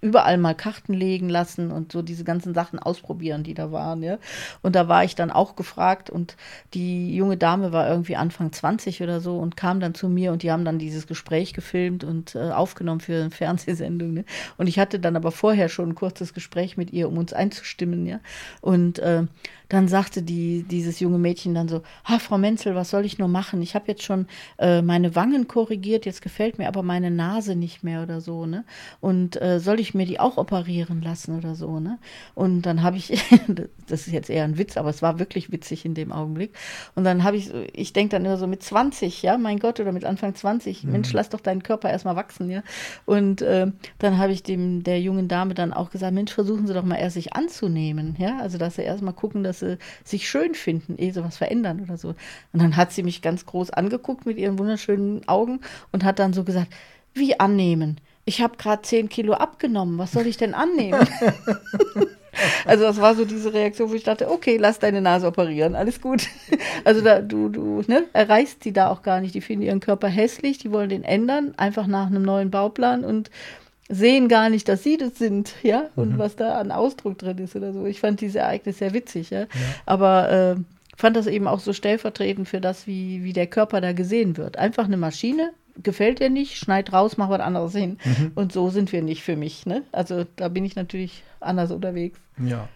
[0.00, 4.18] überall mal Karten legen lassen und so diese ganzen Sachen ausprobieren, die da waren, ja.
[4.62, 6.36] Und da war ich dann auch gefragt und
[6.74, 10.42] die junge Dame war irgendwie Anfang 20 oder so und kam dann zu mir und
[10.42, 14.24] die haben dann dieses Gespräch gefilmt und äh, aufgenommen für eine Fernsehsendung, ne?
[14.56, 18.06] Und ich hatte dann aber vorher schon ein kurzes Gespräch mit ihr, um uns einzustimmen,
[18.06, 18.20] ja.
[18.60, 19.24] Und äh,
[19.72, 23.28] dann sagte die, dieses junge Mädchen dann so, ah, Frau Menzel, was soll ich nur
[23.28, 23.62] machen?
[23.62, 24.26] Ich habe jetzt schon
[24.58, 28.64] äh, meine Wangen korrigiert, jetzt gefällt mir aber meine Nase nicht mehr oder so, ne?
[29.00, 31.98] Und äh, soll ich mir die auch operieren lassen oder so, ne?
[32.34, 33.08] Und dann habe ich,
[33.88, 36.54] das ist jetzt eher ein Witz, aber es war wirklich witzig in dem Augenblick.
[36.94, 39.92] Und dann habe ich, ich denke dann immer so mit 20, ja, mein Gott, oder
[39.92, 40.92] mit Anfang 20, mhm.
[40.92, 42.62] Mensch, lass doch deinen Körper erstmal wachsen, ja.
[43.06, 46.74] Und äh, dann habe ich dem, der jungen Dame dann auch gesagt, Mensch, versuchen Sie
[46.74, 48.38] doch mal erst sich anzunehmen, ja.
[48.40, 51.96] Also, dass Sie erstmal gucken, dass sie sich schön finden, ehe sie was verändern oder
[51.96, 52.08] so.
[52.52, 55.60] Und dann hat sie mich ganz groß angeguckt mit ihren wunderschönen Augen
[55.92, 56.72] und hat dann so gesagt,
[57.14, 58.00] wie annehmen?
[58.24, 61.00] Ich habe gerade zehn Kilo abgenommen, was soll ich denn annehmen?
[62.66, 66.00] also das war so diese Reaktion, wo ich dachte, okay, lass deine Nase operieren, alles
[66.00, 66.28] gut.
[66.84, 69.36] Also da, du, du ne, erreichst sie da auch gar nicht.
[69.36, 73.30] Die finden ihren Körper hässlich, die wollen den ändern, einfach nach einem neuen Bauplan und
[73.88, 76.18] sehen gar nicht, dass sie das sind, ja, und mhm.
[76.18, 77.84] was da an Ausdruck drin ist oder so.
[77.86, 79.40] Ich fand dieses Ereignis sehr witzig, ja.
[79.40, 79.46] ja.
[79.86, 80.56] Aber äh,
[80.96, 84.56] fand das eben auch so stellvertretend für das, wie, wie der Körper da gesehen wird.
[84.56, 85.50] Einfach eine Maschine,
[85.82, 87.98] gefällt dir nicht, schneid raus, mach was anderes hin.
[88.04, 88.32] Mhm.
[88.34, 89.66] Und so sind wir nicht für mich.
[89.66, 89.82] Ne?
[89.92, 92.18] Also da bin ich natürlich anders unterwegs.
[92.38, 92.68] Ja.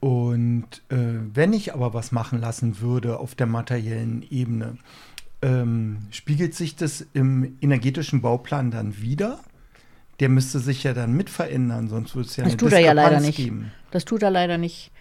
[0.00, 0.96] Und äh,
[1.32, 4.78] wenn ich aber was machen lassen würde auf der materiellen Ebene,
[5.42, 9.40] ähm, spiegelt sich das im energetischen Bauplan dann wieder?
[10.20, 12.80] Der müsste sich ja dann mit verändern, sonst würde es ja das eine tut er
[12.80, 13.36] ja leider nicht.
[13.36, 13.72] Geben.
[13.90, 14.91] Das tut er leider nicht.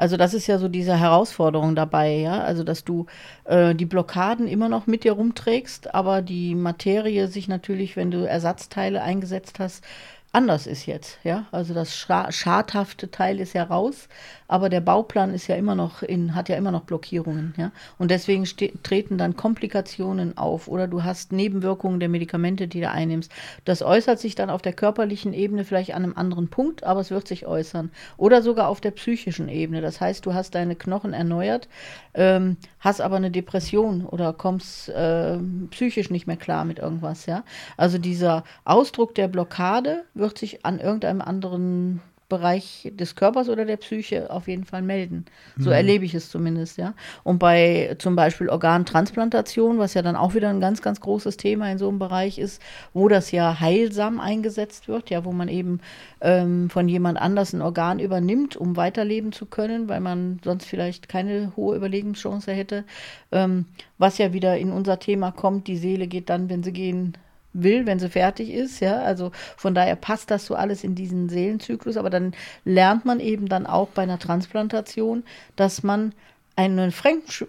[0.00, 2.40] Also das ist ja so diese Herausforderung dabei, ja.
[2.42, 3.04] Also dass du
[3.44, 8.26] äh, die Blockaden immer noch mit dir rumträgst, aber die Materie sich natürlich, wenn du
[8.26, 9.84] Ersatzteile eingesetzt hast,
[10.32, 11.44] anders ist jetzt, ja.
[11.52, 14.08] Also das schadhafte Teil ist ja raus,
[14.50, 17.70] aber der Bauplan ist ja immer noch in, hat ja immer noch Blockierungen, ja.
[17.98, 18.44] Und deswegen
[18.82, 23.30] treten dann Komplikationen auf oder du hast Nebenwirkungen der Medikamente, die du einnimmst.
[23.64, 27.12] Das äußert sich dann auf der körperlichen Ebene vielleicht an einem anderen Punkt, aber es
[27.12, 27.92] wird sich äußern.
[28.16, 29.82] Oder sogar auf der psychischen Ebene.
[29.82, 31.68] Das heißt, du hast deine Knochen erneuert,
[32.14, 35.38] ähm, hast aber eine Depression oder kommst äh,
[35.70, 37.44] psychisch nicht mehr klar mit irgendwas, ja.
[37.76, 43.76] Also dieser Ausdruck der Blockade wird sich an irgendeinem anderen Bereich des Körpers oder der
[43.76, 45.26] Psyche auf jeden Fall melden.
[45.58, 45.74] So mhm.
[45.74, 46.94] erlebe ich es zumindest, ja.
[47.24, 51.70] Und bei zum Beispiel Organtransplantation, was ja dann auch wieder ein ganz, ganz großes Thema
[51.70, 52.62] in so einem Bereich ist,
[52.94, 55.80] wo das ja heilsam eingesetzt wird, ja, wo man eben
[56.22, 61.10] ähm, von jemand anders ein Organ übernimmt, um weiterleben zu können, weil man sonst vielleicht
[61.10, 62.84] keine hohe Überlebenschance hätte.
[63.32, 63.66] Ähm,
[63.98, 67.18] was ja wieder in unser Thema kommt, die Seele geht dann, wenn sie gehen
[67.52, 69.02] will, wenn sie fertig ist, ja.
[69.02, 72.34] Also von daher passt das so alles in diesen Seelenzyklus, aber dann
[72.64, 75.24] lernt man eben dann auch bei einer Transplantation,
[75.56, 76.12] dass man
[76.56, 77.44] eine Fremdsch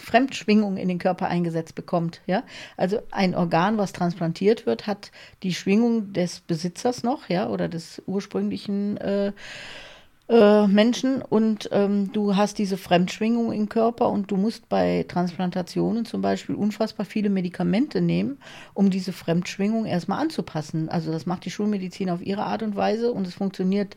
[0.00, 2.20] Fremdschwingung in den Körper eingesetzt bekommt.
[2.26, 2.44] Ja?
[2.76, 5.10] Also ein Organ, was transplantiert wird, hat
[5.42, 9.32] die Schwingung des Besitzers noch, ja, oder des ursprünglichen äh,
[10.28, 16.04] äh, Menschen und ähm, du hast diese Fremdschwingung im Körper und du musst bei Transplantationen
[16.04, 18.38] zum Beispiel unfassbar viele Medikamente nehmen,
[18.74, 20.88] um diese Fremdschwingung erstmal anzupassen.
[20.88, 23.96] Also das macht die Schulmedizin auf ihre Art und Weise und es funktioniert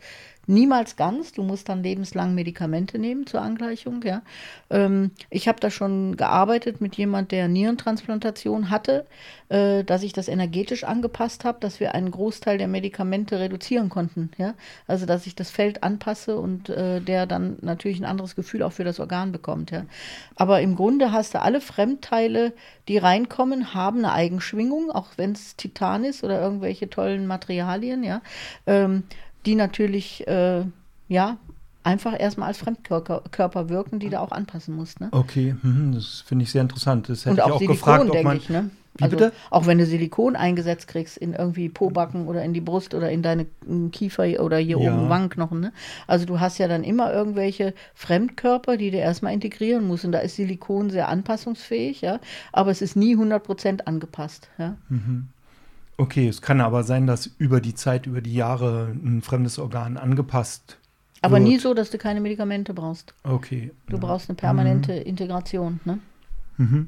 [0.50, 1.32] Niemals ganz.
[1.32, 4.02] Du musst dann lebenslang Medikamente nehmen zur Angleichung.
[4.04, 4.24] Ja.
[4.72, 9.06] Ähm, ich habe da schon gearbeitet mit jemand, der Nierentransplantation hatte,
[9.50, 14.32] äh, dass ich das energetisch angepasst habe, dass wir einen Großteil der Medikamente reduzieren konnten.
[14.40, 14.56] Ja.
[14.88, 18.74] Also dass ich das Feld anpasse und äh, der dann natürlich ein anderes Gefühl auch
[18.74, 19.70] für das Organ bekommt.
[19.70, 19.86] Ja.
[20.36, 22.54] Aber im Grunde hast du alle Fremdteile,
[22.88, 28.04] die reinkommen, haben eine Eigenschwingung, auch wenn es Titan ist oder irgendwelche tollen Materialien.
[28.04, 28.24] Ja.
[28.66, 29.04] Ähm,
[29.50, 30.64] die natürlich, äh,
[31.08, 31.38] ja,
[31.82, 35.00] einfach erstmal als Fremdkörper wirken, die da auch anpassen muss.
[35.00, 35.10] Ne?
[35.12, 37.10] Okay, mhm, das finde ich sehr interessant.
[37.10, 38.38] Das hätte Und auch ich auch Silikon, gefragt, ob man.
[38.38, 38.70] Ich, ne?
[39.02, 39.34] also, bitte?
[39.50, 43.24] Auch wenn du Silikon eingesetzt kriegst in irgendwie Pobacken oder in die Brust oder in
[43.24, 43.48] deine
[43.92, 44.94] Kiefer oder hier ja.
[44.94, 45.62] oben Wangenknochen.
[45.62, 45.74] Ne?
[46.06, 50.06] Also du hast ja dann immer irgendwelche Fremdkörper, die du erstmal integrieren musst.
[50.06, 52.20] Und da ist Silikon sehr anpassungsfähig, ja.
[52.52, 54.48] Aber es ist nie 100% angepasst.
[54.60, 54.76] Ja.
[54.90, 55.30] Mhm.
[56.00, 59.98] Okay, es kann aber sein, dass über die Zeit, über die Jahre ein fremdes Organ
[59.98, 60.80] angepasst
[61.22, 61.48] aber wird.
[61.48, 63.14] nie so, dass du keine Medikamente brauchst.
[63.24, 63.72] Okay.
[63.88, 64.00] Du ja.
[64.00, 65.02] brauchst eine permanente mhm.
[65.02, 66.00] Integration, ne?
[66.58, 66.88] Mhm.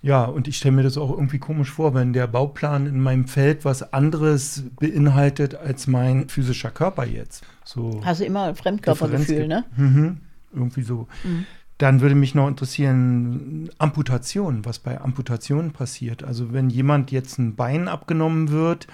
[0.00, 3.26] Ja, und ich stelle mir das auch irgendwie komisch vor, wenn der Bauplan in meinem
[3.26, 7.44] Feld was anderes beinhaltet als mein physischer Körper jetzt.
[7.64, 9.64] So Hast du immer Fremdkörpergefühl, ne?
[9.76, 10.18] Mhm.
[10.52, 11.08] Irgendwie so.
[11.24, 11.46] Mhm.
[11.78, 16.24] Dann würde mich noch interessieren, Amputation, was bei Amputationen passiert.
[16.24, 18.88] Also wenn jemand jetzt ein Bein abgenommen wird,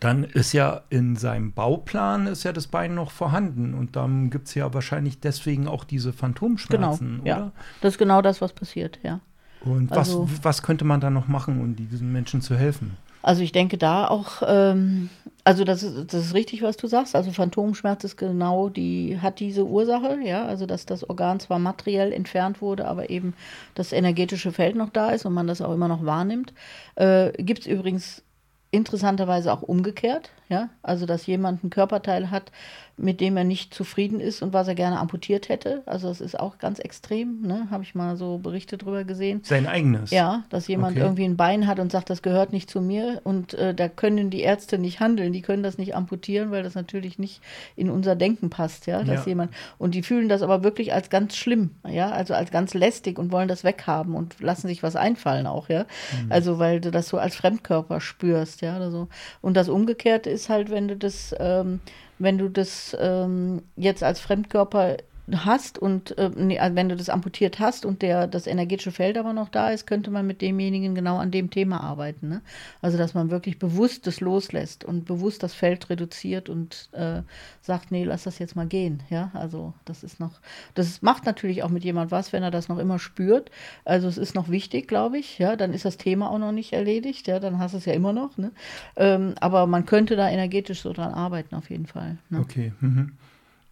[0.00, 4.48] dann ist ja in seinem Bauplan ist ja das Bein noch vorhanden und dann gibt
[4.48, 7.28] es ja wahrscheinlich deswegen auch diese Phantomschmerzen, genau, oder?
[7.28, 9.20] Ja, das ist genau das, was passiert, ja.
[9.60, 12.96] Und also, was, was könnte man da noch machen, um diesen Menschen zu helfen?
[13.22, 15.10] Also ich denke da auch, ähm,
[15.44, 17.16] also das ist, das ist richtig, was du sagst.
[17.16, 22.12] Also Phantomschmerz ist genau die, hat diese Ursache, ja, also dass das Organ zwar materiell
[22.12, 23.34] entfernt wurde, aber eben
[23.74, 26.52] das energetische Feld noch da ist und man das auch immer noch wahrnimmt.
[26.96, 28.22] Äh, Gibt es übrigens
[28.70, 32.52] interessanterweise auch umgekehrt, ja, also dass jemand ein Körperteil hat,
[32.98, 35.82] mit dem er nicht zufrieden ist und was er gerne amputiert hätte.
[35.86, 37.68] Also das ist auch ganz extrem, ne?
[37.70, 39.40] Habe ich mal so Berichte drüber gesehen.
[39.44, 40.10] Sein eigenes.
[40.10, 41.04] Ja, dass jemand okay.
[41.04, 44.30] irgendwie ein Bein hat und sagt, das gehört nicht zu mir und äh, da können
[44.30, 47.40] die Ärzte nicht handeln, die können das nicht amputieren, weil das natürlich nicht
[47.76, 49.28] in unser Denken passt, ja, dass ja.
[49.28, 53.18] jemand und die fühlen das aber wirklich als ganz schlimm, ja, also als ganz lästig
[53.18, 55.82] und wollen das weghaben und lassen sich was einfallen auch, ja.
[55.82, 56.32] Mhm.
[56.32, 59.08] Also weil du das so als Fremdkörper spürst, ja, oder so.
[59.40, 61.80] Und das Umgekehrte ist halt, wenn du das ähm,
[62.18, 64.96] wenn du das ähm, jetzt als Fremdkörper
[65.36, 69.18] hast und äh, nee, also wenn du das amputiert hast und der, das energetische Feld
[69.18, 72.28] aber noch da ist, könnte man mit demjenigen genau an dem Thema arbeiten.
[72.28, 72.42] Ne?
[72.80, 77.22] Also dass man wirklich bewusst das loslässt und bewusst das Feld reduziert und äh,
[77.60, 79.02] sagt, nee, lass das jetzt mal gehen.
[79.10, 80.40] Ja, also das ist noch,
[80.74, 83.50] das macht natürlich auch mit jemand was, wenn er das noch immer spürt.
[83.84, 85.38] Also es ist noch wichtig, glaube ich.
[85.38, 87.26] Ja, dann ist das Thema auch noch nicht erledigt.
[87.26, 88.38] Ja, dann hast du es ja immer noch.
[88.38, 88.52] Ne?
[88.96, 92.16] Ähm, aber man könnte da energetisch so dran arbeiten auf jeden Fall.
[92.30, 92.40] Ne?
[92.40, 92.72] Okay.
[92.80, 93.12] Mhm.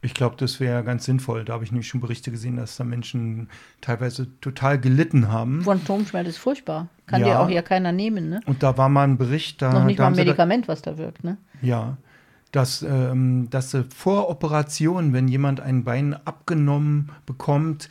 [0.02, 1.44] Ich glaube, das wäre ganz sinnvoll.
[1.44, 3.48] Da habe ich nämlich schon Berichte gesehen, dass da Menschen
[3.80, 5.62] teilweise total gelitten haben.
[5.62, 6.88] Phantomschmerz ist furchtbar.
[7.06, 7.26] Kann ja.
[7.26, 8.40] dir auch ja keiner nehmen, ne?
[8.46, 9.72] Und da war mal ein Bericht, da.
[9.72, 11.38] Noch nicht da mal ein Medikament, da, was da wirkt, ne?
[11.62, 11.96] Ja.
[12.52, 17.88] Dass, ähm, dass vor Operation, wenn jemand ein Bein abgenommen bekommt,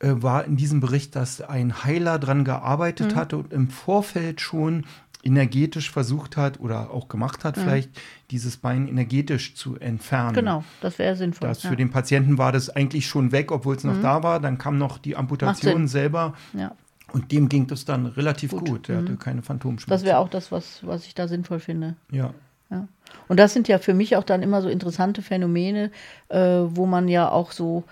[0.00, 3.16] äh, war in diesem Bericht, dass ein Heiler dran gearbeitet mhm.
[3.16, 4.84] hatte und im Vorfeld schon
[5.28, 7.60] energetisch versucht hat oder auch gemacht hat, mhm.
[7.60, 7.90] vielleicht
[8.30, 10.34] dieses Bein energetisch zu entfernen.
[10.34, 11.48] Genau, das wäre sinnvoll.
[11.48, 11.70] Das ja.
[11.70, 14.02] Für den Patienten war das eigentlich schon weg, obwohl es noch mhm.
[14.02, 14.40] da war.
[14.40, 16.34] Dann kam noch die Amputation selber.
[16.54, 16.72] Ja.
[17.12, 18.68] Und dem ging das dann relativ gut.
[18.68, 18.88] gut.
[18.88, 19.04] Er mhm.
[19.04, 19.90] hatte keine Phantomschmerzen.
[19.90, 21.94] Das wäre auch das, was, was ich da sinnvoll finde.
[22.10, 22.32] Ja.
[22.70, 22.88] ja.
[23.28, 25.90] Und das sind ja für mich auch dann immer so interessante Phänomene,
[26.28, 27.84] äh, wo man ja auch so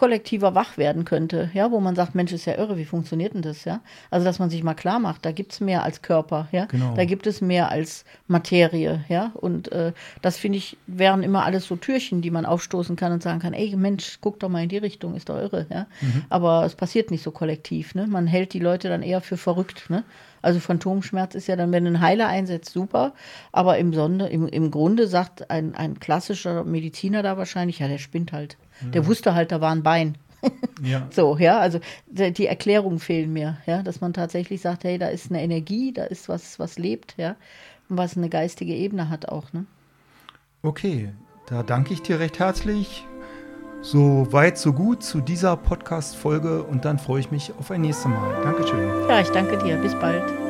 [0.00, 3.42] kollektiver wach werden könnte, ja, wo man sagt, Mensch, ist ja irre, wie funktioniert denn
[3.42, 3.82] das, ja?
[4.10, 6.94] Also, dass man sich mal klar macht, da gibt es mehr als Körper, ja, genau.
[6.94, 9.92] da gibt es mehr als Materie, ja, und äh,
[10.22, 13.52] das finde ich, wären immer alles so Türchen, die man aufstoßen kann und sagen kann,
[13.52, 16.24] ey, Mensch, guck doch mal in die Richtung, ist doch irre, ja, mhm.
[16.30, 19.90] aber es passiert nicht so kollektiv, ne, man hält die Leute dann eher für verrückt,
[19.90, 20.02] ne,
[20.42, 23.14] also Phantomschmerz ist ja dann, wenn ein Heiler einsetzt, super.
[23.52, 27.98] Aber im, Sonde, im, im Grunde sagt ein, ein klassischer Mediziner da wahrscheinlich, ja, der
[27.98, 28.56] spinnt halt.
[28.82, 30.16] Der wusste halt, da war ein Bein.
[30.82, 31.06] ja.
[31.10, 35.30] So, ja, also die Erklärungen fehlen mir, ja, dass man tatsächlich sagt, hey, da ist
[35.30, 37.36] eine Energie, da ist was, was lebt, ja,
[37.88, 39.66] und was eine geistige Ebene hat auch, ne?
[40.62, 41.12] Okay,
[41.46, 43.06] da danke ich dir recht herzlich.
[43.82, 48.06] So weit, so gut zu dieser Podcast-Folge und dann freue ich mich auf ein nächstes
[48.06, 48.42] Mal.
[48.42, 48.88] Dankeschön.
[49.08, 49.76] Ja, ich danke dir.
[49.76, 50.49] Bis bald.